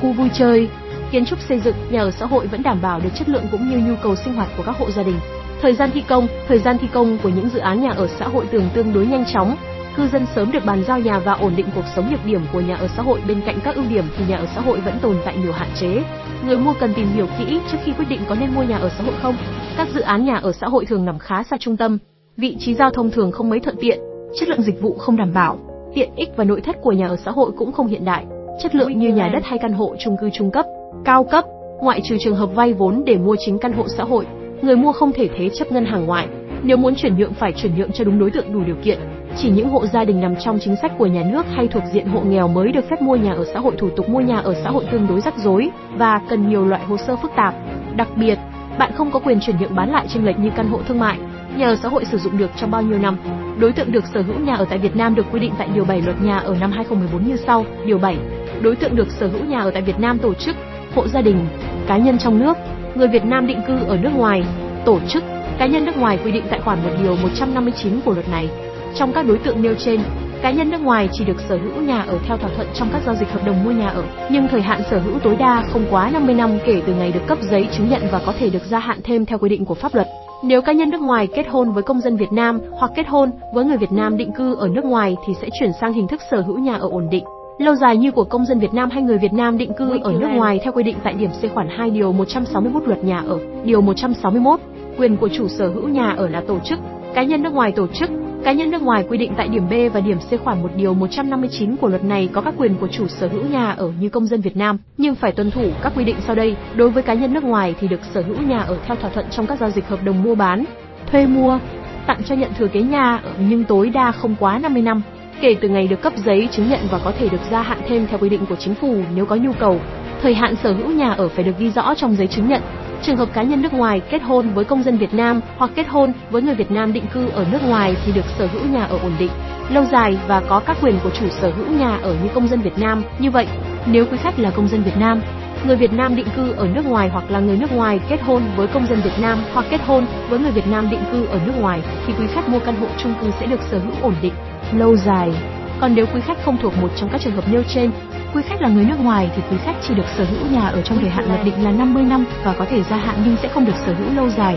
khu 0.00 0.12
vui 0.12 0.28
chơi, 0.34 0.68
kiến 1.10 1.24
trúc 1.24 1.40
xây 1.40 1.60
dựng, 1.60 1.76
nhà 1.90 2.00
ở 2.00 2.10
xã 2.10 2.26
hội 2.26 2.46
vẫn 2.46 2.62
đảm 2.62 2.78
bảo 2.82 3.00
được 3.00 3.10
chất 3.14 3.28
lượng 3.28 3.44
cũng 3.52 3.70
như 3.70 3.78
nhu 3.78 3.94
cầu 4.02 4.16
sinh 4.16 4.34
hoạt 4.34 4.48
của 4.56 4.62
các 4.66 4.76
hộ 4.78 4.90
gia 4.90 5.02
đình. 5.02 5.16
Thời 5.62 5.74
gian 5.74 5.90
thi 5.94 6.02
công, 6.08 6.26
thời 6.48 6.58
gian 6.58 6.78
thi 6.78 6.88
công 6.92 7.18
của 7.22 7.28
những 7.28 7.48
dự 7.48 7.58
án 7.58 7.80
nhà 7.80 7.90
ở 7.90 8.08
xã 8.18 8.28
hội 8.28 8.46
thường 8.52 8.68
tương 8.74 8.92
đối 8.92 9.06
nhanh 9.06 9.24
chóng, 9.32 9.56
cư 9.96 10.08
dân 10.12 10.26
sớm 10.34 10.52
được 10.52 10.64
bàn 10.66 10.84
giao 10.88 10.98
nhà 10.98 11.18
và 11.18 11.32
ổn 11.32 11.52
định 11.56 11.66
cuộc 11.74 11.84
sống 11.96 12.10
nhược 12.10 12.24
điểm 12.24 12.40
của 12.52 12.60
nhà 12.60 12.74
ở 12.74 12.88
xã 12.96 13.02
hội 13.02 13.20
bên 13.28 13.40
cạnh 13.46 13.58
các 13.64 13.74
ưu 13.74 13.84
điểm 13.90 14.04
thì 14.16 14.24
nhà 14.28 14.36
ở 14.36 14.46
xã 14.54 14.60
hội 14.60 14.80
vẫn 14.80 14.98
tồn 15.02 15.16
tại 15.24 15.36
nhiều 15.42 15.52
hạn 15.52 15.68
chế. 15.80 16.02
Người 16.46 16.56
mua 16.58 16.74
cần 16.80 16.94
tìm 16.94 17.06
hiểu 17.14 17.26
kỹ 17.38 17.60
trước 17.72 17.78
khi 17.84 17.92
quyết 17.92 18.04
định 18.08 18.20
có 18.28 18.34
nên 18.34 18.54
mua 18.54 18.62
nhà 18.62 18.76
ở 18.76 18.90
xã 18.98 19.04
hội 19.04 19.14
không. 19.22 19.36
Các 19.76 19.88
dự 19.94 20.00
án 20.00 20.24
nhà 20.24 20.36
ở 20.42 20.52
xã 20.52 20.66
hội 20.66 20.84
thường 20.84 21.04
nằm 21.04 21.18
khá 21.18 21.42
xa 21.42 21.56
trung 21.60 21.76
tâm, 21.76 21.98
vị 22.36 22.56
trí 22.58 22.74
giao 22.74 22.90
thông 22.90 23.10
thường 23.10 23.32
không 23.32 23.50
mấy 23.50 23.60
thuận 23.60 23.76
tiện, 23.80 24.00
chất 24.40 24.48
lượng 24.48 24.62
dịch 24.62 24.82
vụ 24.82 24.96
không 24.98 25.16
đảm 25.16 25.32
bảo, 25.34 25.58
tiện 25.94 26.10
ích 26.16 26.28
và 26.36 26.44
nội 26.44 26.60
thất 26.60 26.76
của 26.82 26.92
nhà 26.92 27.06
ở 27.06 27.16
xã 27.16 27.30
hội 27.30 27.50
cũng 27.56 27.72
không 27.72 27.86
hiện 27.86 28.04
đại, 28.04 28.24
chất 28.62 28.74
lượng 28.74 28.98
như 28.98 29.08
nhà 29.08 29.30
đất 29.32 29.44
hay 29.44 29.58
căn 29.58 29.72
hộ 29.72 29.94
chung 29.98 30.16
cư 30.20 30.30
trung 30.32 30.50
cấp, 30.50 30.66
cao 31.04 31.24
cấp, 31.24 31.44
ngoại 31.80 32.00
trừ 32.04 32.16
trường 32.20 32.36
hợp 32.36 32.54
vay 32.54 32.72
vốn 32.72 33.02
để 33.06 33.16
mua 33.16 33.36
chính 33.38 33.58
căn 33.58 33.72
hộ 33.72 33.84
xã 33.88 34.04
hội, 34.04 34.26
người 34.62 34.76
mua 34.76 34.92
không 34.92 35.12
thể 35.12 35.28
thế 35.36 35.48
chấp 35.48 35.72
ngân 35.72 35.84
hàng 35.84 36.06
ngoại. 36.06 36.28
Nếu 36.62 36.76
muốn 36.76 36.94
chuyển 36.94 37.16
nhượng 37.16 37.34
phải 37.34 37.52
chuyển 37.52 37.76
nhượng 37.76 37.92
cho 37.92 38.04
đúng 38.04 38.18
đối 38.18 38.30
tượng 38.30 38.52
đủ 38.52 38.60
điều 38.66 38.76
kiện. 38.84 38.98
Chỉ 39.36 39.50
những 39.50 39.68
hộ 39.68 39.86
gia 39.86 40.04
đình 40.04 40.20
nằm 40.20 40.34
trong 40.36 40.58
chính 40.58 40.76
sách 40.82 40.92
của 40.98 41.06
nhà 41.06 41.22
nước 41.32 41.46
hay 41.54 41.68
thuộc 41.68 41.82
diện 41.92 42.06
hộ 42.06 42.20
nghèo 42.20 42.48
mới 42.48 42.72
được 42.72 42.84
phép 42.90 43.02
mua 43.02 43.16
nhà 43.16 43.32
ở 43.32 43.44
xã 43.54 43.60
hội. 43.60 43.74
Thủ 43.78 43.90
tục 43.96 44.08
mua 44.08 44.20
nhà 44.20 44.38
ở 44.38 44.54
xã 44.64 44.70
hội 44.70 44.84
tương 44.92 45.06
đối 45.08 45.20
rắc 45.20 45.34
rối 45.38 45.70
và 45.96 46.20
cần 46.28 46.48
nhiều 46.48 46.64
loại 46.64 46.84
hồ 46.84 46.96
sơ 46.96 47.16
phức 47.16 47.30
tạp. 47.36 47.54
Đặc 47.96 48.08
biệt, 48.16 48.38
bạn 48.78 48.92
không 48.94 49.10
có 49.10 49.18
quyền 49.18 49.40
chuyển 49.40 49.56
nhượng 49.60 49.74
bán 49.74 49.90
lại 49.90 50.06
chênh 50.08 50.24
lệch 50.24 50.38
như 50.38 50.50
căn 50.56 50.68
hộ 50.68 50.80
thương 50.88 50.98
mại. 50.98 51.18
Nhà 51.56 51.66
ở 51.66 51.76
xã 51.76 51.88
hội 51.88 52.04
sử 52.04 52.18
dụng 52.18 52.38
được 52.38 52.50
trong 52.56 52.70
bao 52.70 52.82
nhiêu 52.82 52.98
năm? 52.98 53.16
Đối 53.58 53.72
tượng 53.72 53.92
được 53.92 54.04
sở 54.14 54.22
hữu 54.22 54.38
nhà 54.38 54.54
ở 54.54 54.64
tại 54.64 54.78
Việt 54.78 54.96
Nam 54.96 55.14
được 55.14 55.26
quy 55.32 55.40
định 55.40 55.52
tại 55.58 55.68
điều 55.74 55.84
7 55.84 56.02
Luật 56.02 56.22
Nhà 56.22 56.38
ở 56.38 56.56
năm 56.60 56.72
2014 56.72 57.28
như 57.28 57.36
sau. 57.46 57.64
Điều 57.86 57.98
7. 57.98 58.16
Đối 58.62 58.76
tượng 58.76 58.96
được 58.96 59.10
sở 59.10 59.26
hữu 59.26 59.44
nhà 59.44 59.60
ở 59.60 59.70
tại 59.70 59.82
Việt 59.82 60.00
Nam 60.00 60.18
tổ 60.18 60.34
chức, 60.34 60.56
hộ 60.94 61.08
gia 61.08 61.22
đình, 61.22 61.46
cá 61.86 61.96
nhân 61.96 62.18
trong 62.18 62.38
nước, 62.38 62.56
người 62.94 63.08
Việt 63.08 63.24
Nam 63.24 63.46
định 63.46 63.60
cư 63.66 63.84
ở 63.86 63.96
nước 63.96 64.10
ngoài, 64.16 64.42
tổ 64.84 64.98
chức, 65.08 65.22
cá 65.58 65.66
nhân 65.66 65.84
nước 65.84 65.96
ngoài 65.96 66.18
quy 66.24 66.32
định 66.32 66.44
tại 66.50 66.60
khoản 66.60 66.78
1 66.82 66.90
điều 67.02 67.16
159 67.16 68.00
của 68.04 68.12
luật 68.12 68.28
này. 68.28 68.48
Trong 68.94 69.12
các 69.12 69.26
đối 69.26 69.38
tượng 69.38 69.62
nêu 69.62 69.74
trên, 69.74 70.00
cá 70.42 70.50
nhân 70.50 70.70
nước 70.70 70.80
ngoài 70.80 71.08
chỉ 71.12 71.24
được 71.24 71.40
sở 71.48 71.56
hữu 71.56 71.82
nhà 71.82 72.02
ở 72.02 72.18
theo 72.26 72.36
thỏa 72.36 72.50
thuận 72.56 72.68
trong 72.74 72.88
các 72.92 73.02
giao 73.06 73.14
dịch 73.14 73.28
hợp 73.28 73.46
đồng 73.46 73.64
mua 73.64 73.70
nhà 73.70 73.88
ở, 73.88 74.04
nhưng 74.30 74.48
thời 74.48 74.62
hạn 74.62 74.82
sở 74.90 74.98
hữu 74.98 75.18
tối 75.18 75.36
đa 75.36 75.64
không 75.72 75.84
quá 75.90 76.10
50 76.10 76.34
năm 76.34 76.58
kể 76.66 76.82
từ 76.86 76.94
ngày 76.94 77.12
được 77.12 77.26
cấp 77.26 77.38
giấy 77.50 77.68
chứng 77.76 77.88
nhận 77.90 78.02
và 78.12 78.20
có 78.26 78.34
thể 78.38 78.50
được 78.50 78.62
gia 78.70 78.78
hạn 78.78 78.98
thêm 79.04 79.26
theo 79.26 79.38
quy 79.38 79.48
định 79.48 79.64
của 79.64 79.74
pháp 79.74 79.94
luật. 79.94 80.08
Nếu 80.44 80.62
cá 80.62 80.72
nhân 80.72 80.90
nước 80.90 81.00
ngoài 81.00 81.28
kết 81.34 81.46
hôn 81.48 81.72
với 81.72 81.82
công 81.82 82.00
dân 82.00 82.16
Việt 82.16 82.32
Nam 82.32 82.60
hoặc 82.72 82.90
kết 82.96 83.08
hôn 83.08 83.30
với 83.54 83.64
người 83.64 83.76
Việt 83.76 83.92
Nam 83.92 84.16
định 84.16 84.32
cư 84.32 84.54
ở 84.54 84.68
nước 84.68 84.84
ngoài 84.84 85.16
thì 85.26 85.34
sẽ 85.40 85.48
chuyển 85.60 85.70
sang 85.80 85.92
hình 85.92 86.08
thức 86.08 86.20
sở 86.30 86.40
hữu 86.40 86.58
nhà 86.58 86.74
ở 86.74 86.88
ổn 86.90 87.08
định 87.10 87.24
lâu 87.62 87.74
dài 87.74 87.96
như 87.96 88.10
của 88.10 88.24
công 88.24 88.46
dân 88.46 88.58
Việt 88.58 88.74
Nam 88.74 88.90
hay 88.90 89.02
người 89.02 89.18
Việt 89.18 89.32
Nam 89.32 89.58
định 89.58 89.72
cư 89.78 89.98
ở 90.02 90.12
nước 90.12 90.28
ngoài 90.34 90.60
theo 90.62 90.72
quy 90.72 90.82
định 90.82 90.96
tại 91.04 91.14
điểm 91.14 91.30
C 91.30 91.54
khoản 91.54 91.68
2 91.68 91.90
điều 91.90 92.12
161 92.12 92.82
Luật 92.86 93.04
Nhà 93.04 93.22
ở. 93.26 93.38
Điều 93.64 93.80
161, 93.80 94.60
quyền 94.98 95.16
của 95.16 95.28
chủ 95.28 95.48
sở 95.48 95.68
hữu 95.68 95.88
nhà 95.88 96.14
ở 96.16 96.28
là 96.28 96.42
tổ 96.48 96.58
chức, 96.64 96.78
cá 97.14 97.22
nhân 97.22 97.42
nước 97.42 97.52
ngoài 97.52 97.72
tổ 97.72 97.86
chức, 97.86 98.10
cá 98.44 98.52
nhân 98.52 98.70
nước 98.70 98.82
ngoài 98.82 99.04
quy 99.08 99.18
định 99.18 99.32
tại 99.36 99.48
điểm 99.48 99.62
B 99.70 99.72
và 99.94 100.00
điểm 100.00 100.18
C 100.18 100.44
khoản 100.44 100.62
1 100.62 100.68
điều 100.76 100.94
159 100.94 101.76
của 101.76 101.88
luật 101.88 102.04
này 102.04 102.28
có 102.32 102.40
các 102.40 102.54
quyền 102.58 102.74
của 102.74 102.88
chủ 102.88 103.06
sở 103.08 103.28
hữu 103.28 103.44
nhà 103.44 103.70
ở 103.70 103.92
như 104.00 104.08
công 104.08 104.26
dân 104.26 104.40
Việt 104.40 104.56
Nam, 104.56 104.78
nhưng 104.98 105.14
phải 105.14 105.32
tuân 105.32 105.50
thủ 105.50 105.64
các 105.82 105.92
quy 105.96 106.04
định 106.04 106.16
sau 106.26 106.34
đây. 106.34 106.56
Đối 106.76 106.90
với 106.90 107.02
cá 107.02 107.14
nhân 107.14 107.32
nước 107.32 107.44
ngoài 107.44 107.74
thì 107.80 107.88
được 107.88 108.00
sở 108.14 108.22
hữu 108.22 108.36
nhà 108.36 108.58
ở 108.58 108.78
theo 108.86 108.96
thỏa 108.96 109.10
thuận 109.10 109.26
trong 109.30 109.46
các 109.46 109.58
giao 109.60 109.70
dịch 109.70 109.88
hợp 109.88 110.04
đồng 110.04 110.22
mua 110.22 110.34
bán, 110.34 110.64
thuê 111.10 111.26
mua, 111.26 111.58
tặng 112.06 112.20
cho 112.24 112.34
nhận 112.34 112.50
thừa 112.58 112.68
kế 112.68 112.82
nhà 112.82 113.16
ở 113.16 113.32
nhưng 113.48 113.64
tối 113.64 113.90
đa 113.90 114.12
không 114.12 114.34
quá 114.40 114.58
50 114.58 114.82
năm 114.82 115.02
kể 115.40 115.56
từ 115.60 115.68
ngày 115.68 115.88
được 115.88 116.02
cấp 116.02 116.12
giấy 116.16 116.48
chứng 116.52 116.68
nhận 116.70 116.80
và 116.90 116.98
có 117.04 117.12
thể 117.18 117.28
được 117.28 117.40
gia 117.50 117.62
hạn 117.62 117.78
thêm 117.88 118.06
theo 118.06 118.18
quy 118.18 118.28
định 118.28 118.46
của 118.46 118.56
chính 118.56 118.74
phủ 118.74 119.02
nếu 119.14 119.26
có 119.26 119.36
nhu 119.36 119.52
cầu. 119.52 119.80
Thời 120.22 120.34
hạn 120.34 120.54
sở 120.62 120.72
hữu 120.72 120.90
nhà 120.90 121.12
ở 121.12 121.28
phải 121.28 121.44
được 121.44 121.58
ghi 121.58 121.70
rõ 121.70 121.94
trong 121.94 122.16
giấy 122.16 122.26
chứng 122.26 122.48
nhận. 122.48 122.62
Trường 123.02 123.16
hợp 123.16 123.28
cá 123.32 123.42
nhân 123.42 123.62
nước 123.62 123.72
ngoài 123.72 124.00
kết 124.10 124.22
hôn 124.22 124.54
với 124.54 124.64
công 124.64 124.82
dân 124.82 124.98
Việt 124.98 125.14
Nam 125.14 125.40
hoặc 125.56 125.70
kết 125.74 125.88
hôn 125.88 126.12
với 126.30 126.42
người 126.42 126.54
Việt 126.54 126.70
Nam 126.70 126.92
định 126.92 127.04
cư 127.14 127.28
ở 127.28 127.46
nước 127.52 127.62
ngoài 127.66 127.94
thì 128.04 128.12
được 128.12 128.24
sở 128.38 128.46
hữu 128.46 128.62
nhà 128.64 128.84
ở 128.84 128.98
ổn 128.98 129.12
định, 129.18 129.30
lâu 129.70 129.84
dài 129.84 130.18
và 130.28 130.40
có 130.40 130.60
các 130.60 130.76
quyền 130.82 130.98
của 131.04 131.10
chủ 131.10 131.28
sở 131.28 131.50
hữu 131.50 131.66
nhà 131.66 131.98
ở 132.02 132.16
như 132.22 132.28
công 132.34 132.48
dân 132.48 132.60
Việt 132.60 132.78
Nam. 132.78 133.02
Như 133.18 133.30
vậy, 133.30 133.46
nếu 133.86 134.04
quý 134.10 134.16
khách 134.16 134.38
là 134.38 134.50
công 134.50 134.68
dân 134.68 134.82
Việt 134.82 134.96
Nam, 134.96 135.20
người 135.66 135.76
Việt 135.76 135.92
Nam 135.92 136.16
định 136.16 136.26
cư 136.36 136.52
ở 136.52 136.68
nước 136.74 136.86
ngoài 136.86 137.08
hoặc 137.08 137.30
là 137.30 137.40
người 137.40 137.56
nước 137.56 137.72
ngoài 137.72 138.00
kết 138.08 138.22
hôn 138.22 138.42
với 138.56 138.66
công 138.66 138.86
dân 138.86 139.00
Việt 139.04 139.18
Nam 139.20 139.38
hoặc 139.52 139.66
kết 139.70 139.80
hôn 139.86 140.06
với 140.28 140.38
người 140.38 140.52
Việt 140.52 140.66
Nam 140.66 140.90
định 140.90 141.00
cư 141.12 141.26
ở 141.26 141.40
nước 141.46 141.52
ngoài 141.60 141.82
thì 142.06 142.12
quý 142.18 142.26
khách 142.34 142.48
mua 142.48 142.58
căn 142.58 142.76
hộ 142.76 142.86
chung 143.02 143.14
cư 143.20 143.30
sẽ 143.40 143.46
được 143.46 143.60
sở 143.70 143.78
hữu 143.78 143.92
ổn 144.02 144.14
định, 144.22 144.32
lâu 144.78 144.96
dài. 144.96 145.32
Còn 145.80 145.94
nếu 145.94 146.06
quý 146.14 146.20
khách 146.20 146.44
không 146.44 146.56
thuộc 146.62 146.72
một 146.80 146.88
trong 146.96 147.08
các 147.12 147.20
trường 147.20 147.34
hợp 147.34 147.44
nêu 147.52 147.62
trên, 147.74 147.90
quý 148.34 148.42
khách 148.42 148.62
là 148.62 148.68
người 148.68 148.84
nước 148.84 149.00
ngoài 149.00 149.30
thì 149.36 149.42
quý 149.50 149.56
khách 149.64 149.76
chỉ 149.88 149.94
được 149.94 150.06
sở 150.16 150.24
hữu 150.24 150.50
nhà 150.50 150.68
ở 150.68 150.82
trong 150.82 150.98
thời 150.98 151.10
hạn 151.10 151.24
luật 151.28 151.44
định 151.44 151.64
là 151.64 151.70
50 151.70 152.02
năm 152.02 152.24
và 152.44 152.54
có 152.58 152.64
thể 152.70 152.82
gia 152.82 152.96
hạn 152.96 153.16
nhưng 153.24 153.36
sẽ 153.42 153.48
không 153.48 153.64
được 153.64 153.76
sở 153.86 153.94
hữu 153.94 154.14
lâu 154.16 154.28
dài, 154.28 154.56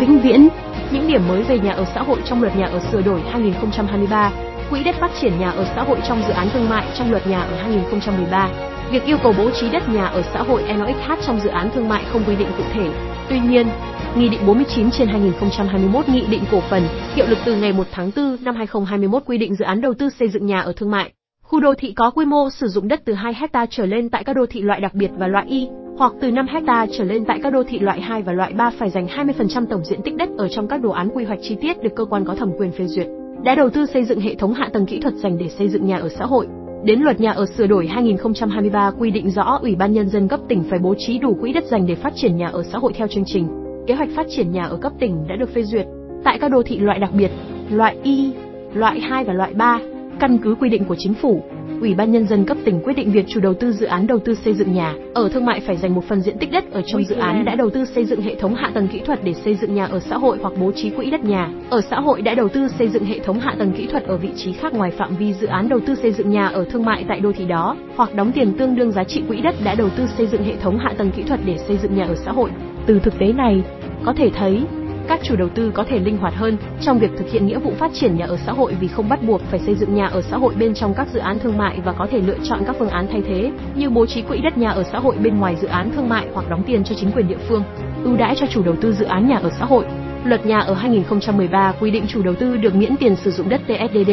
vĩnh 0.00 0.18
viễn. 0.18 0.48
Những 0.90 1.08
điểm 1.08 1.28
mới 1.28 1.42
về 1.42 1.58
nhà 1.58 1.72
ở 1.72 1.84
xã 1.94 2.02
hội 2.02 2.18
trong 2.24 2.42
luật 2.42 2.56
nhà 2.56 2.66
ở 2.66 2.80
sửa 2.92 3.02
đổi 3.02 3.20
2023, 3.30 4.30
quỹ 4.70 4.84
đất 4.84 4.94
phát 5.00 5.10
triển 5.20 5.38
nhà 5.38 5.50
ở 5.50 5.66
xã 5.76 5.82
hội 5.82 5.98
trong 6.08 6.22
dự 6.28 6.32
án 6.32 6.48
thương 6.50 6.68
mại 6.68 6.86
trong 6.98 7.10
luật 7.10 7.26
nhà 7.26 7.40
ở 7.40 7.56
2013. 7.62 8.48
Việc 8.90 9.04
yêu 9.04 9.18
cầu 9.22 9.34
bố 9.38 9.50
trí 9.50 9.70
đất 9.70 9.88
nhà 9.88 10.06
ở 10.06 10.22
xã 10.34 10.42
hội 10.42 10.62
NOXH 10.78 11.26
trong 11.26 11.40
dự 11.40 11.50
án 11.50 11.70
thương 11.74 11.88
mại 11.88 12.04
không 12.12 12.24
quy 12.26 12.36
định 12.36 12.48
cụ 12.58 12.64
thể. 12.74 12.90
Tuy 13.28 13.38
nhiên, 13.38 13.66
Nghị 14.18 14.28
định 14.28 14.40
49 14.46 14.90
trên 14.90 15.08
2021 15.08 16.08
Nghị 16.08 16.26
định 16.30 16.42
cổ 16.50 16.60
phần, 16.70 16.82
hiệu 17.14 17.26
lực 17.28 17.38
từ 17.46 17.56
ngày 17.56 17.72
1 17.72 17.86
tháng 17.92 18.10
4 18.16 18.36
năm 18.44 18.56
2021 18.56 19.22
quy 19.26 19.38
định 19.38 19.54
dự 19.54 19.64
án 19.64 19.80
đầu 19.80 19.94
tư 19.94 20.08
xây 20.18 20.28
dựng 20.28 20.46
nhà 20.46 20.60
ở 20.60 20.72
thương 20.76 20.90
mại. 20.90 21.12
Khu 21.42 21.60
đô 21.60 21.74
thị 21.74 21.92
có 21.92 22.10
quy 22.10 22.24
mô 22.24 22.50
sử 22.50 22.68
dụng 22.68 22.88
đất 22.88 23.00
từ 23.04 23.12
2 23.12 23.34
hecta 23.34 23.66
trở 23.70 23.86
lên 23.86 24.08
tại 24.08 24.24
các 24.24 24.36
đô 24.36 24.46
thị 24.46 24.62
loại 24.62 24.80
đặc 24.80 24.94
biệt 24.94 25.10
và 25.18 25.26
loại 25.26 25.46
Y, 25.48 25.68
hoặc 25.98 26.12
từ 26.20 26.30
5 26.30 26.46
hecta 26.46 26.86
trở 26.98 27.04
lên 27.04 27.24
tại 27.24 27.40
các 27.42 27.52
đô 27.52 27.62
thị 27.62 27.78
loại 27.78 28.00
2 28.00 28.22
và 28.22 28.32
loại 28.32 28.52
3 28.52 28.70
phải 28.78 28.90
dành 28.90 29.06
20% 29.06 29.66
tổng 29.66 29.84
diện 29.84 30.02
tích 30.02 30.16
đất 30.16 30.28
ở 30.38 30.48
trong 30.48 30.68
các 30.68 30.82
đồ 30.82 30.90
án 30.90 31.08
quy 31.14 31.24
hoạch 31.24 31.38
chi 31.42 31.56
tiết 31.60 31.82
được 31.82 31.94
cơ 31.96 32.04
quan 32.04 32.24
có 32.24 32.34
thẩm 32.34 32.52
quyền 32.58 32.72
phê 32.72 32.86
duyệt. 32.86 33.06
Đã 33.44 33.54
đầu 33.54 33.70
tư 33.70 33.86
xây 33.86 34.04
dựng 34.04 34.20
hệ 34.20 34.34
thống 34.34 34.54
hạ 34.54 34.68
tầng 34.72 34.86
kỹ 34.86 35.00
thuật 35.00 35.14
dành 35.14 35.38
để 35.38 35.48
xây 35.48 35.68
dựng 35.68 35.86
nhà 35.86 35.96
ở 35.96 36.08
xã 36.08 36.24
hội. 36.24 36.46
Đến 36.84 37.00
luật 37.00 37.20
nhà 37.20 37.32
ở 37.32 37.46
sửa 37.56 37.66
đổi 37.66 37.86
2023 37.86 38.90
quy 38.98 39.10
định 39.10 39.30
rõ 39.30 39.58
Ủy 39.62 39.74
ban 39.74 39.92
Nhân 39.92 40.08
dân 40.08 40.28
cấp 40.28 40.40
tỉnh 40.48 40.62
phải 40.70 40.78
bố 40.78 40.94
trí 40.98 41.18
đủ 41.18 41.36
quỹ 41.40 41.52
đất 41.52 41.64
dành 41.64 41.86
để 41.86 41.94
phát 41.94 42.12
triển 42.16 42.36
nhà 42.36 42.48
ở 42.48 42.62
xã 42.72 42.78
hội 42.78 42.92
theo 42.92 43.06
chương 43.06 43.24
trình. 43.26 43.65
Kế 43.86 43.94
hoạch 43.94 44.08
phát 44.16 44.26
triển 44.28 44.52
nhà 44.52 44.62
ở 44.62 44.76
cấp 44.76 44.92
tỉnh 44.98 45.28
đã 45.28 45.36
được 45.36 45.54
phê 45.54 45.62
duyệt. 45.62 45.86
Tại 46.24 46.38
các 46.38 46.48
đô 46.48 46.62
thị 46.62 46.78
loại 46.78 46.98
đặc 46.98 47.10
biệt, 47.16 47.30
loại 47.70 47.96
Y, 48.02 48.32
loại 48.74 49.00
2 49.00 49.24
và 49.24 49.32
loại 49.32 49.54
3, 49.54 49.80
căn 50.20 50.38
cứ 50.38 50.54
quy 50.54 50.68
định 50.68 50.84
của 50.84 50.96
chính 50.98 51.14
phủ, 51.14 51.42
Ủy 51.80 51.94
ban 51.94 52.12
nhân 52.12 52.26
dân 52.26 52.44
cấp 52.44 52.56
tỉnh 52.64 52.80
quyết 52.84 52.92
định 52.92 53.12
việc 53.12 53.24
chủ 53.28 53.40
đầu 53.40 53.54
tư 53.54 53.72
dự 53.72 53.86
án 53.86 54.06
đầu 54.06 54.18
tư 54.18 54.34
xây 54.34 54.54
dựng 54.54 54.72
nhà 54.72 54.94
ở 55.14 55.28
thương 55.28 55.44
mại 55.44 55.60
phải 55.60 55.76
dành 55.76 55.94
một 55.94 56.04
phần 56.04 56.20
diện 56.20 56.38
tích 56.38 56.52
đất 56.52 56.72
ở 56.72 56.82
trong 56.86 57.04
dự 57.04 57.16
án 57.16 57.44
đã 57.44 57.54
đầu 57.54 57.70
tư 57.70 57.84
xây 57.84 58.04
dựng 58.04 58.20
hệ 58.20 58.34
thống 58.34 58.54
hạ 58.54 58.70
tầng 58.74 58.88
kỹ 58.88 59.00
thuật 59.06 59.24
để 59.24 59.34
xây 59.34 59.54
dựng 59.54 59.74
nhà 59.74 59.84
ở 59.84 60.00
xã 60.00 60.16
hội 60.16 60.38
hoặc 60.40 60.52
bố 60.60 60.72
trí 60.72 60.90
quỹ 60.90 61.10
đất 61.10 61.24
nhà 61.24 61.50
ở 61.70 61.80
xã 61.80 62.00
hội 62.00 62.22
đã 62.22 62.34
đầu 62.34 62.48
tư 62.48 62.68
xây 62.78 62.88
dựng 62.88 63.04
hệ 63.04 63.18
thống 63.18 63.40
hạ 63.40 63.54
tầng 63.58 63.72
kỹ 63.76 63.86
thuật 63.86 64.04
ở 64.04 64.16
vị 64.16 64.28
trí 64.36 64.52
khác 64.52 64.74
ngoài 64.74 64.90
phạm 64.90 65.16
vi 65.16 65.34
dự 65.34 65.46
án 65.46 65.68
đầu 65.68 65.80
tư 65.86 65.94
xây 65.94 66.12
dựng 66.12 66.30
nhà 66.30 66.46
ở 66.46 66.64
thương 66.70 66.84
mại 66.84 67.04
tại 67.08 67.20
đô 67.20 67.32
thị 67.32 67.44
đó, 67.44 67.76
hoặc 67.96 68.14
đóng 68.14 68.32
tiền 68.32 68.52
tương 68.58 68.74
đương 68.74 68.92
giá 68.92 69.04
trị 69.04 69.22
quỹ 69.28 69.40
đất 69.40 69.54
đã 69.64 69.74
đầu 69.74 69.88
tư 69.96 70.06
xây 70.16 70.26
dựng 70.26 70.42
hệ 70.42 70.56
thống 70.56 70.78
hạ 70.78 70.94
tầng 70.98 71.10
kỹ 71.16 71.22
thuật 71.22 71.40
để 71.44 71.58
xây 71.58 71.76
dựng 71.76 71.96
nhà 71.96 72.04
ở 72.04 72.14
xã 72.24 72.32
hội. 72.32 72.50
Từ 72.86 72.98
thực 72.98 73.18
tế 73.18 73.32
này, 73.32 73.62
có 74.04 74.12
thể 74.16 74.30
thấy 74.30 74.62
các 75.08 75.20
chủ 75.22 75.36
đầu 75.36 75.48
tư 75.48 75.70
có 75.74 75.84
thể 75.84 75.98
linh 75.98 76.16
hoạt 76.16 76.34
hơn 76.34 76.56
trong 76.80 76.98
việc 76.98 77.10
thực 77.18 77.30
hiện 77.30 77.46
nghĩa 77.46 77.58
vụ 77.58 77.72
phát 77.78 77.90
triển 77.94 78.16
nhà 78.16 78.26
ở 78.26 78.36
xã 78.46 78.52
hội 78.52 78.74
vì 78.80 78.88
không 78.88 79.08
bắt 79.08 79.22
buộc 79.26 79.40
phải 79.40 79.60
xây 79.60 79.74
dựng 79.74 79.94
nhà 79.94 80.06
ở 80.06 80.22
xã 80.22 80.36
hội 80.36 80.54
bên 80.54 80.74
trong 80.74 80.94
các 80.94 81.08
dự 81.12 81.20
án 81.20 81.38
thương 81.38 81.58
mại 81.58 81.80
và 81.84 81.92
có 81.92 82.06
thể 82.10 82.20
lựa 82.20 82.36
chọn 82.44 82.60
các 82.66 82.76
phương 82.78 82.88
án 82.88 83.06
thay 83.12 83.22
thế 83.26 83.50
như 83.74 83.90
bố 83.90 84.06
trí 84.06 84.22
quỹ 84.22 84.38
đất 84.38 84.58
nhà 84.58 84.70
ở 84.70 84.82
xã 84.92 84.98
hội 84.98 85.16
bên 85.16 85.38
ngoài 85.38 85.56
dự 85.56 85.68
án 85.68 85.90
thương 85.90 86.08
mại 86.08 86.26
hoặc 86.34 86.50
đóng 86.50 86.62
tiền 86.66 86.84
cho 86.84 86.94
chính 86.94 87.12
quyền 87.12 87.28
địa 87.28 87.38
phương, 87.48 87.62
ưu 88.04 88.16
đãi 88.16 88.34
cho 88.34 88.46
chủ 88.46 88.62
đầu 88.62 88.74
tư 88.80 88.92
dự 88.92 89.04
án 89.04 89.28
nhà 89.28 89.36
ở 89.36 89.50
xã 89.58 89.64
hội. 89.64 89.84
Luật 90.24 90.46
nhà 90.46 90.58
ở 90.58 90.74
2013 90.74 91.72
quy 91.80 91.90
định 91.90 92.04
chủ 92.08 92.22
đầu 92.22 92.34
tư 92.34 92.56
được 92.56 92.74
miễn 92.74 92.96
tiền 92.96 93.16
sử 93.16 93.30
dụng 93.30 93.48
đất 93.48 93.60
TSDD, 93.66 94.10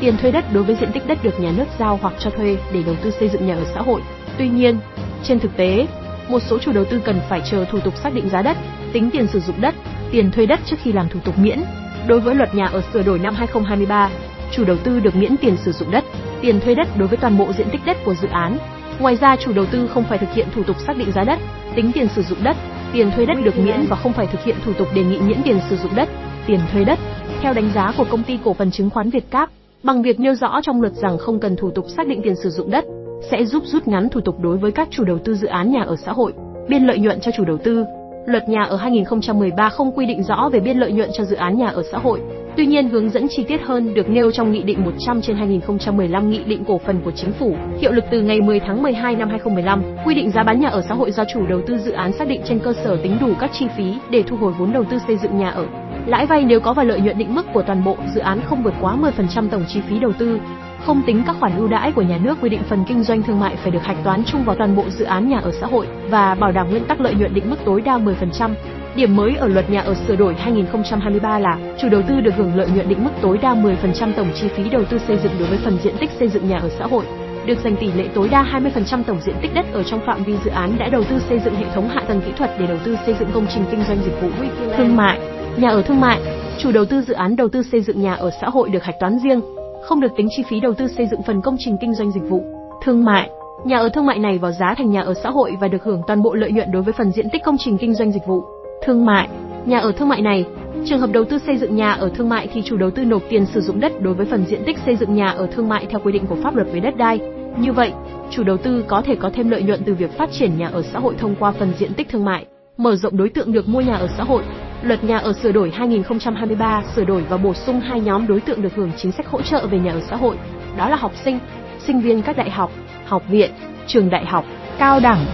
tiền 0.00 0.16
thuê 0.16 0.30
đất 0.30 0.44
đối 0.52 0.62
với 0.62 0.76
diện 0.80 0.92
tích 0.92 1.06
đất 1.06 1.24
được 1.24 1.40
nhà 1.40 1.52
nước 1.56 1.66
giao 1.78 1.98
hoặc 2.02 2.14
cho 2.18 2.30
thuê 2.30 2.56
để 2.72 2.82
đầu 2.86 2.94
tư 3.02 3.10
xây 3.10 3.28
dựng 3.28 3.46
nhà 3.46 3.54
ở 3.54 3.64
xã 3.74 3.80
hội. 3.80 4.00
Tuy 4.38 4.48
nhiên, 4.48 4.78
trên 5.22 5.38
thực 5.38 5.56
tế, 5.56 5.86
một 6.30 6.42
số 6.50 6.58
chủ 6.58 6.72
đầu 6.72 6.84
tư 6.84 7.00
cần 7.04 7.20
phải 7.28 7.42
chờ 7.50 7.64
thủ 7.64 7.78
tục 7.80 7.94
xác 8.02 8.14
định 8.14 8.28
giá 8.28 8.42
đất, 8.42 8.56
tính 8.92 9.10
tiền 9.12 9.26
sử 9.26 9.40
dụng 9.40 9.60
đất, 9.60 9.74
tiền 10.10 10.30
thuê 10.30 10.46
đất 10.46 10.60
trước 10.66 10.76
khi 10.82 10.92
làm 10.92 11.08
thủ 11.08 11.20
tục 11.24 11.38
miễn. 11.38 11.58
Đối 12.06 12.20
với 12.20 12.34
luật 12.34 12.54
nhà 12.54 12.66
ở 12.66 12.82
sửa 12.92 13.02
đổi 13.02 13.18
năm 13.18 13.34
2023, 13.34 14.10
chủ 14.52 14.64
đầu 14.64 14.76
tư 14.76 15.00
được 15.00 15.16
miễn 15.16 15.36
tiền 15.36 15.56
sử 15.64 15.72
dụng 15.72 15.90
đất, 15.90 16.04
tiền 16.40 16.60
thuê 16.60 16.74
đất 16.74 16.88
đối 16.96 17.08
với 17.08 17.18
toàn 17.18 17.38
bộ 17.38 17.52
diện 17.52 17.66
tích 17.72 17.80
đất 17.86 17.96
của 18.04 18.14
dự 18.14 18.28
án. 18.28 18.58
Ngoài 18.98 19.16
ra, 19.16 19.36
chủ 19.36 19.52
đầu 19.52 19.66
tư 19.66 19.88
không 19.94 20.04
phải 20.04 20.18
thực 20.18 20.32
hiện 20.34 20.46
thủ 20.54 20.62
tục 20.62 20.76
xác 20.86 20.96
định 20.96 21.12
giá 21.12 21.24
đất, 21.24 21.38
tính 21.74 21.92
tiền 21.92 22.08
sử 22.16 22.22
dụng 22.22 22.44
đất, 22.44 22.56
tiền 22.92 23.10
thuê 23.10 23.26
đất 23.26 23.36
được 23.44 23.58
miễn 23.58 23.86
và 23.88 23.96
không 23.96 24.12
phải 24.12 24.26
thực 24.26 24.44
hiện 24.44 24.56
thủ 24.64 24.72
tục 24.72 24.88
đề 24.94 25.02
nghị 25.02 25.18
miễn 25.18 25.42
tiền 25.44 25.60
sử 25.70 25.76
dụng 25.76 25.94
đất, 25.94 26.08
tiền 26.46 26.60
thuê 26.72 26.84
đất. 26.84 26.98
Theo 27.40 27.52
đánh 27.52 27.70
giá 27.74 27.92
của 27.96 28.04
công 28.10 28.22
ty 28.22 28.38
cổ 28.44 28.54
phần 28.54 28.70
chứng 28.70 28.90
khoán 28.90 29.10
Việt 29.10 29.30
Cáp, 29.30 29.50
bằng 29.82 30.02
việc 30.02 30.20
nêu 30.20 30.34
rõ 30.34 30.60
trong 30.62 30.80
luật 30.80 30.92
rằng 30.92 31.18
không 31.18 31.40
cần 31.40 31.56
thủ 31.56 31.70
tục 31.70 31.86
xác 31.96 32.06
định 32.06 32.22
tiền 32.22 32.34
sử 32.42 32.50
dụng 32.50 32.70
đất, 32.70 32.84
sẽ 33.30 33.44
giúp 33.44 33.62
rút 33.66 33.88
ngắn 33.88 34.08
thủ 34.08 34.20
tục 34.20 34.40
đối 34.40 34.56
với 34.56 34.72
các 34.72 34.88
chủ 34.90 35.04
đầu 35.04 35.18
tư 35.24 35.34
dự 35.34 35.46
án 35.46 35.72
nhà 35.72 35.82
ở 35.82 35.96
xã 35.96 36.12
hội, 36.12 36.32
biên 36.68 36.86
lợi 36.86 36.98
nhuận 36.98 37.20
cho 37.20 37.30
chủ 37.36 37.44
đầu 37.44 37.58
tư. 37.64 37.84
Luật 38.26 38.48
nhà 38.48 38.62
ở 38.62 38.76
2013 38.76 39.68
không 39.68 39.92
quy 39.92 40.06
định 40.06 40.22
rõ 40.22 40.48
về 40.52 40.60
biên 40.60 40.78
lợi 40.78 40.92
nhuận 40.92 41.10
cho 41.12 41.24
dự 41.24 41.36
án 41.36 41.58
nhà 41.58 41.66
ở 41.66 41.82
xã 41.92 41.98
hội. 41.98 42.20
Tuy 42.56 42.66
nhiên 42.66 42.88
hướng 42.88 43.10
dẫn 43.10 43.26
chi 43.28 43.44
tiết 43.48 43.60
hơn 43.62 43.94
được 43.94 44.08
nêu 44.08 44.30
trong 44.30 44.52
Nghị 44.52 44.62
định 44.62 44.84
100 44.84 45.20
trên 45.22 45.36
2015 45.36 46.30
Nghị 46.30 46.44
định 46.44 46.64
cổ 46.64 46.78
phần 46.78 47.00
của 47.04 47.10
Chính 47.10 47.32
phủ, 47.32 47.54
hiệu 47.78 47.92
lực 47.92 48.04
từ 48.10 48.20
ngày 48.20 48.40
10 48.40 48.60
tháng 48.60 48.82
12 48.82 49.16
năm 49.16 49.28
2015, 49.28 49.82
quy 50.06 50.14
định 50.14 50.30
giá 50.30 50.42
bán 50.42 50.60
nhà 50.60 50.68
ở 50.68 50.82
xã 50.88 50.94
hội 50.94 51.10
do 51.10 51.24
chủ 51.32 51.46
đầu 51.46 51.60
tư 51.66 51.78
dự 51.78 51.92
án 51.92 52.12
xác 52.12 52.28
định 52.28 52.40
trên 52.44 52.58
cơ 52.58 52.72
sở 52.84 52.96
tính 53.02 53.16
đủ 53.20 53.32
các 53.40 53.50
chi 53.52 53.66
phí 53.76 53.94
để 54.10 54.22
thu 54.22 54.36
hồi 54.36 54.52
vốn 54.58 54.72
đầu 54.72 54.84
tư 54.84 54.98
xây 55.06 55.16
dựng 55.16 55.38
nhà 55.38 55.50
ở. 55.50 55.66
Lãi 56.06 56.26
vay 56.26 56.44
nếu 56.44 56.60
có 56.60 56.72
và 56.72 56.84
lợi 56.84 57.00
nhuận 57.00 57.18
định 57.18 57.34
mức 57.34 57.46
của 57.54 57.62
toàn 57.62 57.84
bộ 57.84 57.96
dự 58.14 58.20
án 58.20 58.40
không 58.46 58.62
vượt 58.62 58.74
quá 58.80 58.96
10% 59.34 59.48
tổng 59.48 59.64
chi 59.68 59.80
phí 59.88 59.98
đầu 59.98 60.12
tư, 60.18 60.38
không 60.86 61.02
tính 61.06 61.22
các 61.26 61.36
khoản 61.40 61.56
ưu 61.56 61.68
đãi 61.68 61.92
của 61.92 62.02
nhà 62.02 62.18
nước 62.22 62.38
quy 62.40 62.48
định 62.48 62.62
phần 62.68 62.84
kinh 62.88 63.02
doanh 63.02 63.22
thương 63.22 63.40
mại 63.40 63.56
phải 63.56 63.70
được 63.70 63.82
hạch 63.82 64.04
toán 64.04 64.22
chung 64.24 64.44
vào 64.44 64.56
toàn 64.56 64.76
bộ 64.76 64.84
dự 64.90 65.04
án 65.04 65.28
nhà 65.28 65.38
ở 65.38 65.52
xã 65.60 65.66
hội 65.66 65.86
và 66.10 66.34
bảo 66.34 66.52
đảm 66.52 66.70
nguyên 66.70 66.84
tắc 66.84 67.00
lợi 67.00 67.14
nhuận 67.14 67.34
định 67.34 67.50
mức 67.50 67.56
tối 67.64 67.80
đa 67.80 67.98
10%. 67.98 68.50
Điểm 68.96 69.16
mới 69.16 69.36
ở 69.36 69.48
luật 69.48 69.70
nhà 69.70 69.80
ở 69.80 69.94
sửa 69.94 70.16
đổi 70.16 70.34
2023 70.34 71.38
là 71.38 71.58
chủ 71.80 71.88
đầu 71.88 72.02
tư 72.08 72.20
được 72.20 72.34
hưởng 72.36 72.56
lợi 72.56 72.68
nhuận 72.74 72.88
định 72.88 73.04
mức 73.04 73.10
tối 73.22 73.38
đa 73.38 73.54
10% 73.54 74.12
tổng 74.16 74.30
chi 74.34 74.48
phí 74.56 74.70
đầu 74.70 74.84
tư 74.84 74.98
xây 75.08 75.18
dựng 75.22 75.32
đối 75.38 75.48
với 75.48 75.58
phần 75.64 75.78
diện 75.82 75.94
tích 76.00 76.10
xây 76.18 76.28
dựng 76.28 76.48
nhà 76.48 76.58
ở 76.58 76.68
xã 76.78 76.86
hội, 76.86 77.04
được 77.46 77.58
dành 77.64 77.76
tỷ 77.76 77.92
lệ 77.92 78.08
tối 78.14 78.28
đa 78.28 78.60
20% 78.74 79.02
tổng 79.02 79.20
diện 79.26 79.34
tích 79.42 79.54
đất 79.54 79.66
ở 79.72 79.82
trong 79.82 80.00
phạm 80.06 80.22
vi 80.22 80.34
dự 80.44 80.50
án 80.50 80.78
đã 80.78 80.88
đầu 80.88 81.04
tư 81.04 81.18
xây 81.28 81.38
dựng 81.38 81.54
hệ 81.54 81.64
thống 81.74 81.88
hạ 81.88 82.02
tầng 82.08 82.20
kỹ 82.26 82.32
thuật 82.38 82.50
để 82.58 82.66
đầu 82.66 82.78
tư 82.84 82.96
xây 83.06 83.14
dựng 83.20 83.28
công 83.34 83.46
trình 83.54 83.64
kinh 83.70 83.84
doanh 83.88 83.98
dịch 84.04 84.22
vụ 84.22 84.28
thương 84.76 84.96
mại, 84.96 85.20
nhà 85.56 85.68
ở 85.68 85.82
thương 85.82 86.00
mại. 86.00 86.20
Chủ 86.58 86.72
đầu 86.72 86.84
tư 86.84 87.02
dự 87.02 87.14
án 87.14 87.36
đầu 87.36 87.48
tư 87.48 87.62
xây 87.62 87.80
dựng 87.80 88.02
nhà 88.02 88.14
ở 88.14 88.30
xã 88.40 88.48
hội 88.48 88.68
được 88.68 88.84
hạch 88.84 89.00
toán 89.00 89.18
riêng, 89.18 89.40
không 89.82 90.00
được 90.00 90.12
tính 90.16 90.28
chi 90.30 90.42
phí 90.48 90.60
đầu 90.60 90.74
tư 90.74 90.88
xây 90.88 91.06
dựng 91.06 91.22
phần 91.22 91.40
công 91.40 91.56
trình 91.58 91.76
kinh 91.80 91.94
doanh 91.94 92.10
dịch 92.10 92.28
vụ, 92.28 92.42
thương 92.84 93.04
mại. 93.04 93.30
Nhà 93.64 93.78
ở 93.78 93.88
thương 93.88 94.06
mại 94.06 94.18
này 94.18 94.38
vào 94.38 94.52
giá 94.52 94.74
thành 94.74 94.90
nhà 94.90 95.00
ở 95.00 95.14
xã 95.14 95.30
hội 95.30 95.56
và 95.60 95.68
được 95.68 95.84
hưởng 95.84 96.02
toàn 96.06 96.22
bộ 96.22 96.34
lợi 96.34 96.52
nhuận 96.52 96.72
đối 96.72 96.82
với 96.82 96.92
phần 96.92 97.12
diện 97.12 97.30
tích 97.30 97.42
công 97.44 97.56
trình 97.58 97.78
kinh 97.78 97.94
doanh 97.94 98.12
dịch 98.12 98.26
vụ, 98.26 98.44
thương 98.82 99.06
mại. 99.06 99.28
Nhà 99.64 99.78
ở 99.78 99.92
thương 99.92 100.08
mại 100.08 100.22
này, 100.22 100.46
trường 100.84 101.00
hợp 101.00 101.10
đầu 101.12 101.24
tư 101.24 101.38
xây 101.46 101.56
dựng 101.56 101.76
nhà 101.76 101.92
ở 101.92 102.10
thương 102.14 102.28
mại 102.28 102.48
thì 102.52 102.62
chủ 102.62 102.76
đầu 102.76 102.90
tư 102.90 103.04
nộp 103.04 103.22
tiền 103.28 103.46
sử 103.46 103.60
dụng 103.60 103.80
đất 103.80 104.02
đối 104.02 104.14
với 104.14 104.26
phần 104.26 104.44
diện 104.48 104.62
tích 104.66 104.78
xây 104.86 104.96
dựng 104.96 105.14
nhà 105.14 105.28
ở 105.28 105.46
thương 105.46 105.68
mại 105.68 105.86
theo 105.86 106.00
quy 106.04 106.12
định 106.12 106.26
của 106.26 106.36
pháp 106.42 106.56
luật 106.56 106.68
về 106.72 106.80
đất 106.80 106.96
đai. 106.96 107.20
Như 107.58 107.72
vậy, 107.72 107.92
chủ 108.30 108.42
đầu 108.42 108.56
tư 108.56 108.84
có 108.88 109.02
thể 109.02 109.14
có 109.14 109.30
thêm 109.34 109.50
lợi 109.50 109.62
nhuận 109.62 109.82
từ 109.84 109.94
việc 109.94 110.18
phát 110.18 110.30
triển 110.32 110.58
nhà 110.58 110.68
ở 110.68 110.82
xã 110.92 110.98
hội 110.98 111.14
thông 111.18 111.34
qua 111.40 111.52
phần 111.52 111.72
diện 111.78 111.94
tích 111.94 112.08
thương 112.08 112.24
mại, 112.24 112.46
mở 112.76 112.96
rộng 112.96 113.16
đối 113.16 113.28
tượng 113.28 113.52
được 113.52 113.68
mua 113.68 113.80
nhà 113.80 113.94
ở 113.94 114.08
xã 114.18 114.24
hội, 114.24 114.42
Luật 114.82 115.04
nhà 115.04 115.18
ở 115.18 115.32
sửa 115.32 115.52
đổi 115.52 115.70
2023 115.70 116.82
sửa 116.96 117.04
đổi 117.04 117.22
và 117.28 117.36
bổ 117.36 117.54
sung 117.54 117.80
hai 117.80 118.00
nhóm 118.00 118.26
đối 118.26 118.40
tượng 118.40 118.62
được 118.62 118.74
hưởng 118.74 118.90
chính 118.96 119.12
sách 119.12 119.26
hỗ 119.26 119.42
trợ 119.42 119.66
về 119.66 119.78
nhà 119.78 119.92
ở 119.92 120.00
xã 120.00 120.16
hội, 120.16 120.36
đó 120.76 120.88
là 120.88 120.96
học 120.96 121.12
sinh, 121.24 121.38
sinh 121.78 122.00
viên 122.00 122.22
các 122.22 122.36
đại 122.36 122.50
học, 122.50 122.70
học 123.06 123.22
viện, 123.28 123.50
trường 123.86 124.10
đại 124.10 124.26
học, 124.26 124.44
cao 124.78 125.00
đẳng, 125.00 125.26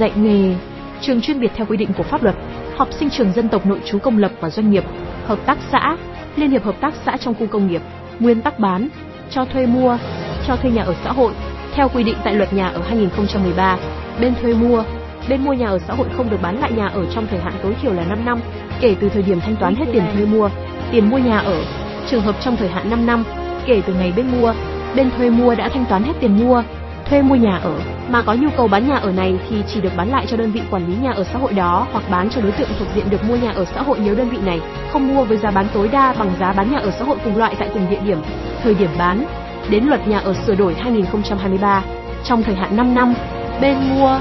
dạy 0.00 0.12
nghề, 0.16 0.54
trường 1.00 1.20
chuyên 1.20 1.40
biệt 1.40 1.50
theo 1.54 1.66
quy 1.66 1.76
định 1.76 1.88
của 1.96 2.02
pháp 2.02 2.22
luật, 2.22 2.36
học 2.76 2.88
sinh 2.92 3.10
trường 3.10 3.32
dân 3.32 3.48
tộc 3.48 3.66
nội 3.66 3.80
trú 3.84 3.98
công 3.98 4.18
lập 4.18 4.32
và 4.40 4.50
doanh 4.50 4.70
nghiệp, 4.70 4.84
hợp 5.26 5.38
tác 5.46 5.58
xã, 5.72 5.96
liên 6.36 6.50
hiệp 6.50 6.64
hợp 6.64 6.80
tác 6.80 6.94
xã 7.06 7.16
trong 7.16 7.34
khu 7.34 7.46
công 7.46 7.68
nghiệp, 7.70 7.82
nguyên 8.18 8.40
tắc 8.40 8.58
bán, 8.58 8.88
cho 9.30 9.44
thuê 9.44 9.66
mua, 9.66 9.98
cho 10.46 10.56
thuê 10.56 10.70
nhà 10.70 10.82
ở 10.82 10.94
xã 11.04 11.12
hội 11.12 11.32
theo 11.74 11.88
quy 11.88 12.02
định 12.02 12.16
tại 12.24 12.34
luật 12.34 12.52
nhà 12.52 12.68
ở 12.68 12.82
2013, 12.88 13.78
bên 14.20 14.34
thuê 14.42 14.54
mua, 14.54 14.84
bên 15.28 15.44
mua 15.44 15.52
nhà 15.52 15.66
ở 15.66 15.78
xã 15.78 15.94
hội 15.94 16.06
không 16.16 16.30
được 16.30 16.42
bán 16.42 16.60
lại 16.60 16.72
nhà 16.72 16.86
ở 16.86 17.06
trong 17.14 17.26
thời 17.26 17.40
hạn 17.40 17.52
tối 17.62 17.74
thiểu 17.82 17.92
là 17.92 18.04
5 18.04 18.24
năm, 18.24 18.40
kể 18.80 18.96
từ 19.00 19.08
thời 19.08 19.22
điểm 19.22 19.40
thanh 19.40 19.56
toán 19.56 19.74
hết 19.74 19.84
tiền 19.92 20.04
thuê 20.14 20.26
mua, 20.26 20.48
tiền 20.90 21.10
mua 21.10 21.18
nhà 21.18 21.38
ở. 21.38 21.62
Trường 22.10 22.22
hợp 22.22 22.36
trong 22.40 22.56
thời 22.56 22.68
hạn 22.68 22.90
5 22.90 23.06
năm, 23.06 23.24
kể 23.66 23.82
từ 23.86 23.94
ngày 23.94 24.12
bên 24.16 24.26
mua, 24.40 24.54
bên 24.96 25.10
thuê 25.16 25.30
mua 25.30 25.54
đã 25.54 25.68
thanh 25.68 25.84
toán 25.84 26.02
hết 26.02 26.12
tiền 26.20 26.38
mua, 26.38 26.62
thuê 27.04 27.22
mua 27.22 27.34
nhà 27.34 27.56
ở, 27.56 27.80
mà 28.08 28.22
có 28.22 28.34
nhu 28.34 28.48
cầu 28.56 28.68
bán 28.68 28.88
nhà 28.88 28.96
ở 28.96 29.12
này 29.12 29.38
thì 29.48 29.62
chỉ 29.74 29.80
được 29.80 29.96
bán 29.96 30.08
lại 30.08 30.26
cho 30.28 30.36
đơn 30.36 30.52
vị 30.52 30.60
quản 30.70 30.86
lý 30.86 30.94
nhà 31.02 31.12
ở 31.12 31.24
xã 31.24 31.38
hội 31.38 31.52
đó 31.52 31.86
hoặc 31.92 32.04
bán 32.10 32.30
cho 32.30 32.40
đối 32.40 32.52
tượng 32.52 32.68
thuộc 32.78 32.88
diện 32.94 33.10
được 33.10 33.24
mua 33.24 33.36
nhà 33.36 33.50
ở 33.50 33.64
xã 33.64 33.82
hội 33.82 33.98
nếu 34.04 34.14
đơn 34.14 34.28
vị 34.28 34.38
này 34.44 34.60
không 34.92 35.14
mua 35.14 35.24
với 35.24 35.36
giá 35.36 35.50
bán 35.50 35.66
tối 35.74 35.88
đa 35.88 36.14
bằng 36.18 36.30
giá 36.40 36.52
bán 36.52 36.72
nhà 36.72 36.78
ở 36.78 36.90
xã 36.90 37.04
hội 37.04 37.16
cùng 37.24 37.36
loại 37.36 37.54
tại 37.58 37.70
cùng 37.74 37.90
địa 37.90 38.00
điểm, 38.04 38.18
thời 38.62 38.74
điểm 38.74 38.90
bán. 38.98 39.26
Đến 39.70 39.84
luật 39.84 40.08
nhà 40.08 40.18
ở 40.18 40.34
sửa 40.46 40.54
đổi 40.54 40.74
2023, 40.74 41.82
trong 42.24 42.42
thời 42.42 42.54
hạn 42.54 42.76
5 42.76 42.94
năm, 42.94 43.14
bên 43.60 43.76
mua 43.90 44.20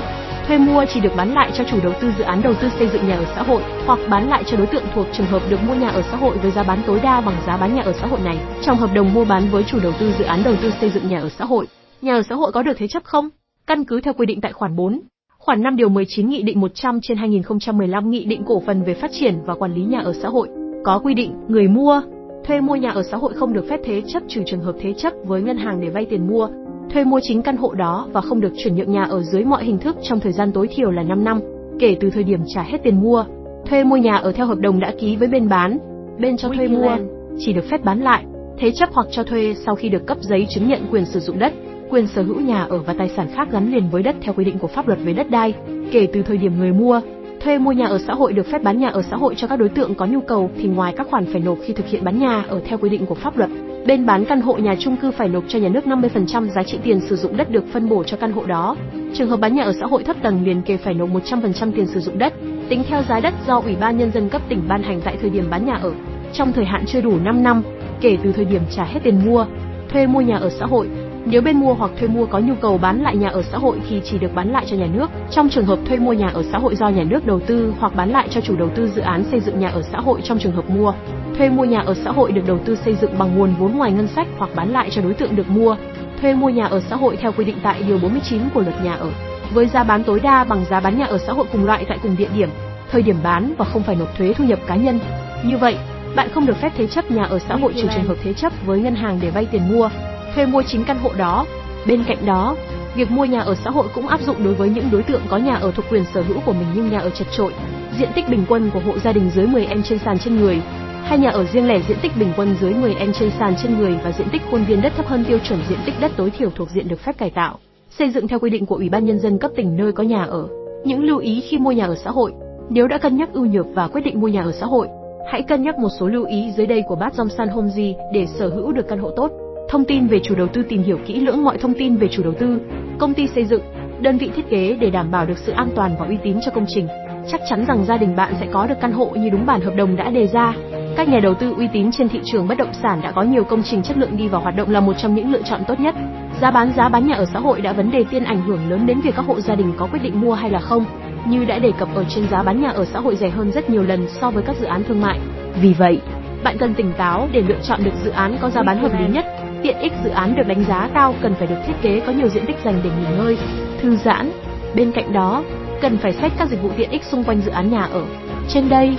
thuê 0.50 0.58
mua 0.58 0.86
chỉ 0.94 1.00
được 1.00 1.16
bán 1.18 1.34
lại 1.34 1.52
cho 1.58 1.64
chủ 1.64 1.80
đầu 1.84 1.94
tư 2.02 2.12
dự 2.18 2.24
án 2.24 2.42
đầu 2.42 2.54
tư 2.62 2.70
xây 2.80 2.88
dựng 2.94 3.08
nhà 3.08 3.16
ở 3.16 3.26
xã 3.36 3.44
hội 3.44 3.64
hoặc 3.86 4.00
bán 4.10 4.30
lại 4.30 4.44
cho 4.48 4.58
đối 4.58 4.68
tượng 4.68 4.84
thuộc 4.96 5.08
trường 5.14 5.26
hợp 5.26 5.42
được 5.50 5.60
mua 5.68 5.76
nhà 5.76 5.90
ở 5.90 6.02
xã 6.12 6.18
hội 6.18 6.38
với 6.38 6.52
giá 6.52 6.64
bán 6.64 6.80
tối 6.88 7.00
đa 7.04 7.22
bằng 7.22 7.36
giá 7.48 7.58
bán 7.58 7.76
nhà 7.76 7.82
ở 7.82 7.94
xã 7.94 8.08
hội 8.08 8.20
này. 8.24 8.38
Trong 8.62 8.78
hợp 8.78 8.90
đồng 8.94 9.14
mua 9.14 9.26
bán 9.26 9.50
với 9.52 9.64
chủ 9.64 9.80
đầu 9.84 9.94
tư 10.00 10.14
dự 10.20 10.26
án 10.26 10.44
đầu 10.44 10.56
tư 10.62 10.72
xây 10.82 10.90
dựng 10.90 11.08
nhà 11.08 11.20
ở 11.20 11.30
xã 11.30 11.46
hội, 11.46 11.68
nhà 12.02 12.14
ở 12.14 12.22
xã 12.30 12.36
hội 12.36 12.52
có 12.52 12.64
được 12.64 12.74
thế 12.78 12.88
chấp 12.88 13.04
không? 13.04 13.30
Căn 13.68 13.84
cứ 13.84 14.02
theo 14.02 14.14
quy 14.14 14.26
định 14.26 14.42
tại 14.42 14.54
khoản 14.54 14.76
4, 14.76 15.00
khoản 15.38 15.64
5 15.64 15.76
điều 15.76 15.90
19 15.90 16.30
Nghị 16.30 16.42
định 16.42 16.60
100 16.60 17.00
trên 17.02 17.18
2015 17.18 18.10
Nghị 18.10 18.26
định 18.26 18.44
cổ 18.48 18.64
phần 18.66 18.84
về 18.84 18.94
phát 18.94 19.12
triển 19.20 19.36
và 19.46 19.56
quản 19.56 19.74
lý 19.74 19.82
nhà 19.82 20.00
ở 20.00 20.14
xã 20.14 20.30
hội 20.30 20.50
có 20.84 21.00
quy 21.04 21.14
định 21.14 21.34
người 21.48 21.68
mua 21.68 22.02
thuê 22.46 22.62
mua 22.62 22.76
nhà 22.76 22.90
ở 22.90 23.04
xã 23.04 23.18
hội 23.18 23.34
không 23.34 23.54
được 23.54 23.66
phép 23.70 23.80
thế 23.84 24.02
chấp 24.08 24.24
trừ 24.28 24.42
trường 24.46 24.62
hợp 24.62 24.76
thế 24.82 24.94
chấp 24.94 25.14
với 25.26 25.42
ngân 25.42 25.58
hàng 25.58 25.82
để 25.82 25.90
vay 25.90 26.06
tiền 26.06 26.28
mua 26.28 26.48
thuê 26.94 27.04
mua 27.04 27.20
chính 27.24 27.42
căn 27.42 27.58
hộ 27.58 27.74
đó 27.74 28.08
và 28.12 28.22
không 28.22 28.42
được 28.42 28.54
chuyển 28.58 28.76
nhượng 28.76 28.92
nhà 28.92 29.04
ở 29.04 29.24
dưới 29.24 29.44
mọi 29.44 29.66
hình 29.66 29.78
thức 29.78 29.98
trong 30.04 30.20
thời 30.20 30.32
gian 30.32 30.52
tối 30.52 30.68
thiểu 30.68 30.92
là 30.92 31.04
5 31.04 31.24
năm, 31.24 31.40
kể 31.80 31.98
từ 32.00 32.10
thời 32.10 32.24
điểm 32.24 32.40
trả 32.56 32.64
hết 32.64 32.78
tiền 32.84 33.02
mua. 33.02 33.26
Thuê 33.66 33.84
mua 33.84 33.98
nhà 33.98 34.16
ở 34.16 34.32
theo 34.32 34.46
hợp 34.46 34.58
đồng 34.60 34.80
đã 34.80 34.94
ký 35.00 35.16
với 35.16 35.28
bên 35.28 35.50
bán, 35.50 35.78
bên 36.20 36.38
cho 36.38 36.50
thuê 36.50 36.68
mua 36.68 36.98
chỉ 37.40 37.54
được 37.54 37.66
phép 37.72 37.84
bán 37.84 38.02
lại, 38.02 38.24
thế 38.58 38.72
chấp 38.72 38.90
hoặc 38.94 39.08
cho 39.12 39.24
thuê 39.24 39.56
sau 39.66 39.76
khi 39.76 39.90
được 39.90 40.06
cấp 40.08 40.18
giấy 40.22 40.48
chứng 40.50 40.68
nhận 40.68 40.82
quyền 40.92 41.06
sử 41.06 41.20
dụng 41.20 41.40
đất, 41.40 41.54
quyền 41.90 42.08
sở 42.08 42.24
hữu 42.24 42.40
nhà 42.40 42.64
ở 42.64 42.78
và 42.78 42.94
tài 42.98 43.10
sản 43.10 43.28
khác 43.36 43.48
gắn 43.52 43.72
liền 43.72 43.90
với 43.90 44.04
đất 44.04 44.16
theo 44.22 44.34
quy 44.34 44.46
định 44.46 44.60
của 44.60 44.68
pháp 44.68 44.88
luật 44.88 45.00
về 45.04 45.14
đất 45.14 45.30
đai, 45.30 45.54
kể 45.92 46.08
từ 46.14 46.22
thời 46.24 46.38
điểm 46.38 46.60
người 46.60 46.74
mua. 46.74 47.02
Thuê 47.40 47.58
mua 47.58 47.72
nhà 47.72 47.86
ở 47.86 48.00
xã 48.08 48.14
hội 48.14 48.34
được 48.34 48.48
phép 48.52 48.64
bán 48.64 48.80
nhà 48.80 48.88
ở 48.88 49.02
xã 49.02 49.18
hội 49.18 49.36
cho 49.38 49.48
các 49.48 49.60
đối 49.60 49.70
tượng 49.70 49.96
có 49.96 50.06
nhu 50.06 50.20
cầu 50.22 50.50
thì 50.58 50.68
ngoài 50.68 50.94
các 50.98 51.08
khoản 51.10 51.26
phải 51.26 51.42
nộp 51.42 51.58
khi 51.66 51.74
thực 51.74 51.88
hiện 51.88 52.04
bán 52.04 52.20
nhà 52.20 52.46
ở 52.48 52.62
theo 52.66 52.78
quy 52.78 52.90
định 52.90 53.06
của 53.06 53.16
pháp 53.16 53.38
luật, 53.38 53.50
bên 53.86 54.06
bán 54.06 54.26
căn 54.26 54.42
hộ 54.42 54.58
nhà 54.58 54.76
chung 54.80 54.98
cư 54.98 55.12
phải 55.12 55.30
nộp 55.30 55.44
cho 55.48 55.60
nhà 55.60 55.70
nước 55.70 55.86
50% 55.86 56.48
giá 56.48 56.64
trị 56.64 56.80
tiền 56.84 57.00
sử 57.00 57.16
dụng 57.16 57.38
đất 57.38 57.52
được 57.52 57.64
phân 57.74 57.90
bổ 57.90 58.04
cho 58.04 58.18
căn 58.18 58.32
hộ 58.32 58.46
đó. 58.46 58.76
Trường 59.14 59.30
hợp 59.30 59.40
bán 59.40 59.56
nhà 59.56 59.64
ở 59.64 59.74
xã 59.80 59.86
hội 59.86 60.04
thấp 60.04 60.16
tầng 60.24 60.46
liền 60.46 60.62
kề 60.62 60.78
phải 60.78 60.94
nộp 60.94 61.10
100% 61.10 61.72
tiền 61.72 61.88
sử 61.88 62.00
dụng 62.00 62.18
đất, 62.18 62.34
tính 62.70 62.84
theo 62.88 63.04
giá 63.10 63.20
đất 63.20 63.34
do 63.48 63.60
Ủy 63.60 63.76
ban 63.76 63.98
nhân 63.98 64.12
dân 64.12 64.30
cấp 64.30 64.42
tỉnh 64.50 64.62
ban 64.68 64.84
hành 64.84 65.02
tại 65.02 65.18
thời 65.22 65.30
điểm 65.30 65.50
bán 65.50 65.66
nhà 65.66 65.76
ở, 65.82 65.94
trong 66.34 66.54
thời 66.54 66.66
hạn 66.66 66.86
chưa 66.86 67.02
đủ 67.02 67.18
5 67.24 67.44
năm 67.44 67.64
kể 68.02 68.18
từ 68.24 68.32
thời 68.32 68.46
điểm 68.46 68.62
trả 68.76 68.84
hết 68.84 69.00
tiền 69.04 69.26
mua, 69.26 69.46
thuê 69.90 70.08
mua 70.08 70.22
nhà 70.22 70.38
ở 70.38 70.50
xã 70.50 70.66
hội 70.66 70.90
nếu 71.26 71.42
bên 71.42 71.58
mua 71.58 71.74
hoặc 71.74 71.92
thuê 72.00 72.08
mua 72.08 72.26
có 72.26 72.40
nhu 72.40 72.54
cầu 72.62 72.78
bán 72.78 73.02
lại 73.02 73.16
nhà 73.16 73.30
ở 73.30 73.42
xã 73.42 73.58
hội 73.58 73.78
thì 73.90 74.02
chỉ 74.06 74.18
được 74.18 74.36
bán 74.36 74.52
lại 74.52 74.66
cho 74.70 74.78
nhà 74.78 74.88
nước. 74.94 75.10
Trong 75.32 75.50
trường 75.50 75.66
hợp 75.66 75.80
thuê 75.86 75.98
mua 75.98 76.14
nhà 76.14 76.28
ở 76.34 76.44
xã 76.52 76.58
hội 76.58 76.76
do 76.76 76.90
nhà 76.90 77.04
nước 77.04 77.26
đầu 77.26 77.40
tư 77.40 77.74
hoặc 77.80 77.96
bán 77.96 78.10
lại 78.10 78.28
cho 78.32 78.42
chủ 78.42 78.56
đầu 78.56 78.70
tư 78.76 78.90
dự 78.96 79.02
án 79.02 79.24
xây 79.32 79.40
dựng 79.40 79.60
nhà 79.60 79.70
ở 79.70 79.82
xã 79.82 80.00
hội 80.00 80.22
trong 80.24 80.40
trường 80.40 80.52
hợp 80.52 80.70
mua, 80.70 80.94
thuê 81.40 81.50
mua 81.50 81.64
nhà 81.66 81.80
ở 81.80 81.94
xã 81.94 82.12
hội 82.12 82.32
được 82.32 82.42
đầu 82.48 82.60
tư 82.66 82.76
xây 82.86 82.96
dựng 82.96 83.18
bằng 83.20 83.38
nguồn 83.38 83.56
vốn 83.60 83.78
ngoài 83.78 83.92
ngân 83.92 84.08
sách 84.08 84.28
hoặc 84.38 84.50
bán 84.56 84.72
lại 84.72 84.90
cho 84.90 85.02
đối 85.02 85.14
tượng 85.14 85.36
được 85.36 85.50
mua, 85.50 85.76
thuê 86.22 86.34
mua 86.34 86.50
nhà 86.50 86.66
ở 86.66 86.80
xã 86.90 86.96
hội 86.96 87.16
theo 87.16 87.32
quy 87.32 87.46
định 87.46 87.58
tại 87.64 87.84
điều 87.88 87.98
49 87.98 88.42
của 88.54 88.62
luật 88.62 88.84
nhà 88.84 88.94
ở, 88.94 89.12
với 89.54 89.68
giá 89.68 89.84
bán 89.84 90.04
tối 90.04 90.20
đa 90.20 90.44
bằng 90.44 90.66
giá 90.70 90.80
bán 90.80 91.00
nhà 91.00 91.06
ở 91.06 91.18
xã 91.18 91.34
hội 91.34 91.46
cùng 91.52 91.66
loại 91.66 91.86
tại 91.90 91.98
cùng 92.04 92.16
địa 92.18 92.28
điểm, 92.36 92.50
thời 92.92 93.02
điểm 93.02 93.16
bán 93.24 93.54
và 93.58 93.66
không 93.66 93.84
phải 93.84 93.96
nộp 93.96 94.18
thuế 94.18 94.34
thu 94.34 94.44
nhập 94.44 94.60
cá 94.68 94.76
nhân. 94.76 95.00
Như 95.44 95.58
vậy, 95.58 95.78
bạn 96.16 96.30
không 96.34 96.46
được 96.46 96.58
phép 96.62 96.72
thế 96.78 96.88
chấp 96.88 97.12
nhà 97.12 97.24
ở 97.24 97.40
xã 97.40 97.56
hội 97.56 97.74
trừ 97.74 97.88
trường 97.96 98.06
hợp 98.06 98.18
thế 98.24 98.34
chấp 98.34 98.54
với 98.66 98.80
ngân 98.80 98.96
hàng 98.96 99.20
để 99.22 99.30
vay 99.30 99.46
tiền 99.46 99.70
mua, 99.74 99.90
thuê 100.36 100.46
mua 100.46 100.64
chính 100.68 100.84
căn 100.84 101.00
hộ 101.00 101.12
đó. 101.18 101.46
Bên 101.86 102.04
cạnh 102.04 102.26
đó, 102.26 102.56
việc 102.96 103.12
mua 103.12 103.26
nhà 103.26 103.40
ở 103.40 103.56
xã 103.56 103.70
hội 103.70 103.88
cũng 103.94 104.08
áp 104.08 104.22
dụng 104.22 104.44
đối 104.44 104.54
với 104.54 104.70
những 104.70 104.90
đối 104.92 105.04
tượng 105.04 105.22
có 105.30 105.38
nhà 105.38 105.56
ở 105.56 105.72
thuộc 105.72 105.86
quyền 105.90 106.04
sở 106.14 106.22
hữu 106.22 106.40
của 106.40 106.54
mình 106.54 106.68
nhưng 106.76 106.90
nhà 106.90 107.00
ở 107.00 107.10
chật 107.10 107.28
trội, 107.38 107.54
diện 108.00 108.10
tích 108.16 108.30
bình 108.30 108.46
quân 108.50 108.70
của 108.74 108.80
hộ 108.80 109.00
gia 109.00 109.12
đình 109.12 109.30
dưới 109.36 109.48
10 109.48 109.66
em 109.66 109.84
trên 109.84 110.00
sàn 110.00 110.20
trên 110.20 110.36
người, 110.36 110.62
hai 111.04 111.20
nhà 111.20 111.30
ở 111.30 111.46
riêng 111.54 111.68
lẻ 111.68 111.80
diện 111.88 111.98
tích 112.02 112.12
bình 112.20 112.34
quân 112.38 112.56
dưới 112.62 112.74
10 112.74 112.94
em 112.94 113.12
trên 113.20 113.32
sàn 113.40 113.54
trên 113.64 113.78
người 113.78 114.00
và 114.04 114.12
diện 114.12 114.28
tích 114.32 114.42
khuôn 114.52 114.66
viên 114.66 114.82
đất 114.82 114.94
thấp 114.98 115.08
hơn 115.08 115.26
tiêu 115.28 115.40
chuẩn 115.40 115.60
diện 115.70 115.80
tích 115.86 115.96
đất 116.00 116.12
tối 116.18 116.32
thiểu 116.38 116.50
thuộc 116.56 116.70
diện 116.70 116.88
được 116.88 117.00
phép 117.00 117.18
cải 117.18 117.30
tạo, 117.30 117.58
xây 117.90 118.10
dựng 118.10 118.28
theo 118.28 118.40
quy 118.40 118.50
định 118.50 118.66
của 118.66 118.76
Ủy 118.76 118.90
ban 118.90 119.06
nhân 119.06 119.20
dân 119.20 119.38
cấp 119.38 119.52
tỉnh 119.56 119.78
nơi 119.78 119.92
có 119.92 120.04
nhà 120.04 120.24
ở. 120.24 120.48
Những 120.84 121.04
lưu 121.04 121.18
ý 121.18 121.42
khi 121.50 121.58
mua 121.58 121.72
nhà 121.72 121.86
ở 121.86 121.96
xã 121.96 122.12
hội, 122.12 122.32
nếu 122.70 122.88
đã 122.88 122.98
cân 122.98 123.18
nhắc 123.18 123.30
ưu 123.34 123.46
nhược 123.46 123.66
và 123.74 123.88
quyết 123.88 124.02
định 124.02 124.22
mua 124.22 124.28
nhà 124.28 124.42
ở 124.42 124.52
xã 124.52 124.66
hội, 124.66 124.88
hãy 125.32 125.42
cân 125.42 125.64
nhắc 125.64 125.78
một 125.78 125.90
số 126.00 126.08
lưu 126.08 126.26
ý 126.26 126.52
dưới 126.58 126.68
đây 126.68 126.84
của 126.88 126.96
bác 126.96 127.14
San 127.14 127.48
Homji 127.48 127.94
để 128.14 128.26
sở 128.26 128.50
hữu 128.50 128.72
được 128.72 128.88
căn 128.88 129.00
hộ 129.00 129.12
tốt. 129.16 129.32
Thông 129.70 129.86
tin 129.86 130.08
về 130.08 130.20
chủ 130.24 130.36
đầu 130.36 130.48
tư 130.48 130.64
tìm 130.70 130.84
hiểu 130.84 131.00
kỹ 131.06 131.20
lưỡng 131.20 131.44
mọi 131.44 131.58
thông 131.58 131.74
tin 131.74 131.96
về 131.96 132.08
chủ 132.12 132.24
đầu 132.24 132.34
tư, 132.40 132.60
công 133.00 133.14
ty 133.14 133.28
xây 133.28 133.46
dựng, 133.46 133.62
đơn 134.02 134.18
vị 134.18 134.32
thiết 134.36 134.50
kế 134.50 134.78
để 134.80 134.90
đảm 134.90 135.12
bảo 135.12 135.26
được 135.26 135.38
sự 135.38 135.52
an 135.52 135.70
toàn 135.76 135.96
và 136.00 136.06
uy 136.06 136.18
tín 136.24 136.38
cho 136.46 136.52
công 136.52 136.66
trình. 136.68 136.88
Chắc 137.32 137.42
chắn 137.50 137.66
rằng 137.68 137.86
gia 137.86 137.98
đình 137.98 138.16
bạn 138.16 138.34
sẽ 138.40 138.48
có 138.52 138.68
được 138.68 138.76
căn 138.82 138.92
hộ 138.92 139.10
như 139.16 139.30
đúng 139.30 139.46
bản 139.46 139.62
hợp 139.62 139.74
đồng 139.76 139.96
đã 139.96 140.10
đề 140.10 140.28
ra. 140.28 140.54
Các 140.96 141.10
nhà 141.10 141.20
đầu 141.20 141.34
tư 141.34 141.54
uy 141.58 141.68
tín 141.74 141.92
trên 141.92 142.10
thị 142.10 142.20
trường 142.26 142.48
bất 142.48 142.58
động 142.58 142.74
sản 142.84 143.02
đã 143.02 143.12
có 143.12 143.22
nhiều 143.22 143.44
công 143.44 143.64
trình 143.64 143.84
chất 143.84 143.98
lượng 143.98 144.18
đi 144.18 144.28
vào 144.28 144.42
hoạt 144.42 144.56
động 144.56 144.70
là 144.70 144.80
một 144.80 144.94
trong 144.98 145.16
những 145.16 145.32
lựa 145.32 145.42
chọn 145.42 145.62
tốt 145.68 145.80
nhất. 145.80 145.96
Giá 146.42 146.52
bán 146.52 146.72
giá 146.78 146.90
bán 146.90 147.08
nhà 147.08 147.16
ở 147.16 147.26
xã 147.34 147.40
hội 147.40 147.62
đã 147.62 147.74
vấn 147.74 147.92
đề 147.92 148.04
tiên 148.12 148.24
ảnh 148.24 148.42
hưởng 148.42 148.70
lớn 148.70 148.86
đến 148.86 149.02
việc 149.02 149.16
các 149.16 149.26
hộ 149.26 149.42
gia 149.42 149.56
đình 149.56 149.74
có 149.78 149.88
quyết 149.92 150.04
định 150.04 150.22
mua 150.22 150.34
hay 150.34 150.50
là 150.50 150.60
không. 150.60 150.86
Như 151.26 151.46
đã 151.46 151.60
đề 151.60 151.72
cập 151.80 151.96
ở 151.96 152.04
trên 152.10 152.28
giá 152.30 152.44
bán 152.44 152.62
nhà 152.62 152.70
ở 152.70 152.86
xã 152.86 153.00
hội 153.00 153.16
rẻ 153.16 153.30
hơn 153.30 153.52
rất 153.52 153.70
nhiều 153.70 153.84
lần 153.84 154.08
so 154.22 154.32
với 154.32 154.44
các 154.44 154.56
dự 154.60 154.66
án 154.66 154.84
thương 154.84 155.02
mại. 155.02 155.20
Vì 155.62 155.74
vậy, 155.74 156.02
bạn 156.44 156.58
cần 156.58 156.74
tỉnh 156.74 156.94
táo 156.98 157.28
để 157.32 157.42
lựa 157.42 157.60
chọn 157.64 157.84
được 157.84 157.94
dự 158.04 158.10
án 158.10 158.38
có 158.42 158.50
giá 158.50 158.64
bán 158.64 158.80
hợp 158.80 159.00
lý 159.00 159.08
nhất. 159.14 159.26
Tiện 159.64 159.80
ích 159.80 159.94
dự 160.04 160.10
án 160.10 160.36
được 160.36 160.48
đánh 160.48 160.64
giá 160.64 160.90
cao 160.94 161.16
cần 161.22 161.34
phải 161.34 161.48
được 161.48 161.58
thiết 161.68 161.74
kế 161.82 162.00
có 162.00 162.12
nhiều 162.12 162.28
diện 162.28 162.46
tích 162.46 162.58
dành 162.64 162.76
để 162.84 162.90
nghỉ 162.90 163.18
ngơi, 163.18 163.38
thư 163.82 163.96
giãn. 163.96 164.32
Bên 164.76 164.92
cạnh 164.92 165.14
đó, 165.14 165.44
cần 165.82 165.98
phải 165.98 166.14
xét 166.14 166.32
các 166.38 166.50
dịch 166.50 166.62
vụ 166.62 166.70
tiện 166.78 166.90
ích 166.90 167.04
xung 167.04 167.24
quanh 167.24 167.42
dự 167.42 167.52
án 167.52 167.72
nhà 167.72 167.84
ở. 167.84 168.02
Trên 168.50 168.70
đây, 168.70 168.98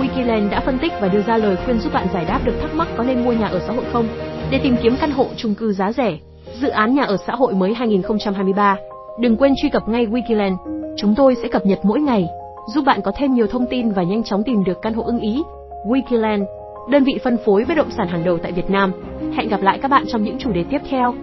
Wikiland 0.00 0.50
đã 0.50 0.60
phân 0.60 0.78
tích 0.78 0.92
và 1.00 1.08
đưa 1.08 1.22
ra 1.22 1.36
lời 1.36 1.56
khuyên 1.64 1.80
giúp 1.80 1.92
bạn 1.92 2.06
giải 2.14 2.24
đáp 2.24 2.40
được 2.44 2.54
thắc 2.60 2.74
mắc 2.74 2.88
có 2.96 3.04
nên 3.04 3.24
mua 3.24 3.32
nhà 3.32 3.46
ở 3.46 3.60
xã 3.66 3.72
hội 3.72 3.84
không. 3.92 4.06
Để 4.50 4.60
tìm 4.62 4.76
kiếm 4.82 4.96
căn 5.00 5.10
hộ 5.10 5.26
chung 5.36 5.54
cư 5.54 5.72
giá 5.72 5.92
rẻ, 5.92 6.18
dự 6.60 6.68
án 6.68 6.94
nhà 6.94 7.02
ở 7.02 7.16
xã 7.26 7.34
hội 7.34 7.54
mới 7.54 7.74
2023, 7.74 8.76
đừng 9.20 9.36
quên 9.36 9.52
truy 9.62 9.68
cập 9.68 9.88
ngay 9.88 10.06
Wikiland. 10.06 10.56
Chúng 10.96 11.14
tôi 11.14 11.34
sẽ 11.42 11.48
cập 11.48 11.66
nhật 11.66 11.78
mỗi 11.82 12.00
ngày, 12.00 12.26
giúp 12.74 12.84
bạn 12.84 13.00
có 13.02 13.12
thêm 13.16 13.34
nhiều 13.34 13.46
thông 13.46 13.66
tin 13.66 13.90
và 13.90 14.02
nhanh 14.02 14.22
chóng 14.22 14.42
tìm 14.44 14.64
được 14.64 14.82
căn 14.82 14.94
hộ 14.94 15.02
ưng 15.02 15.20
ý. 15.20 15.42
Wikiland, 15.86 16.44
đơn 16.90 17.04
vị 17.04 17.18
phân 17.24 17.36
phối 17.44 17.64
bất 17.68 17.76
động 17.76 17.90
sản 17.96 18.08
hàng 18.08 18.24
đầu 18.24 18.38
tại 18.38 18.52
Việt 18.52 18.70
Nam. 18.70 18.92
Hẹn 19.36 19.48
gặp 19.48 19.62
lại 19.62 19.78
các 19.82 19.88
bạn 19.88 20.04
trong 20.08 20.24
những 20.24 20.38
chủ 20.38 20.52
đề 20.52 20.64
tiếp 20.70 20.80
theo. 20.90 21.14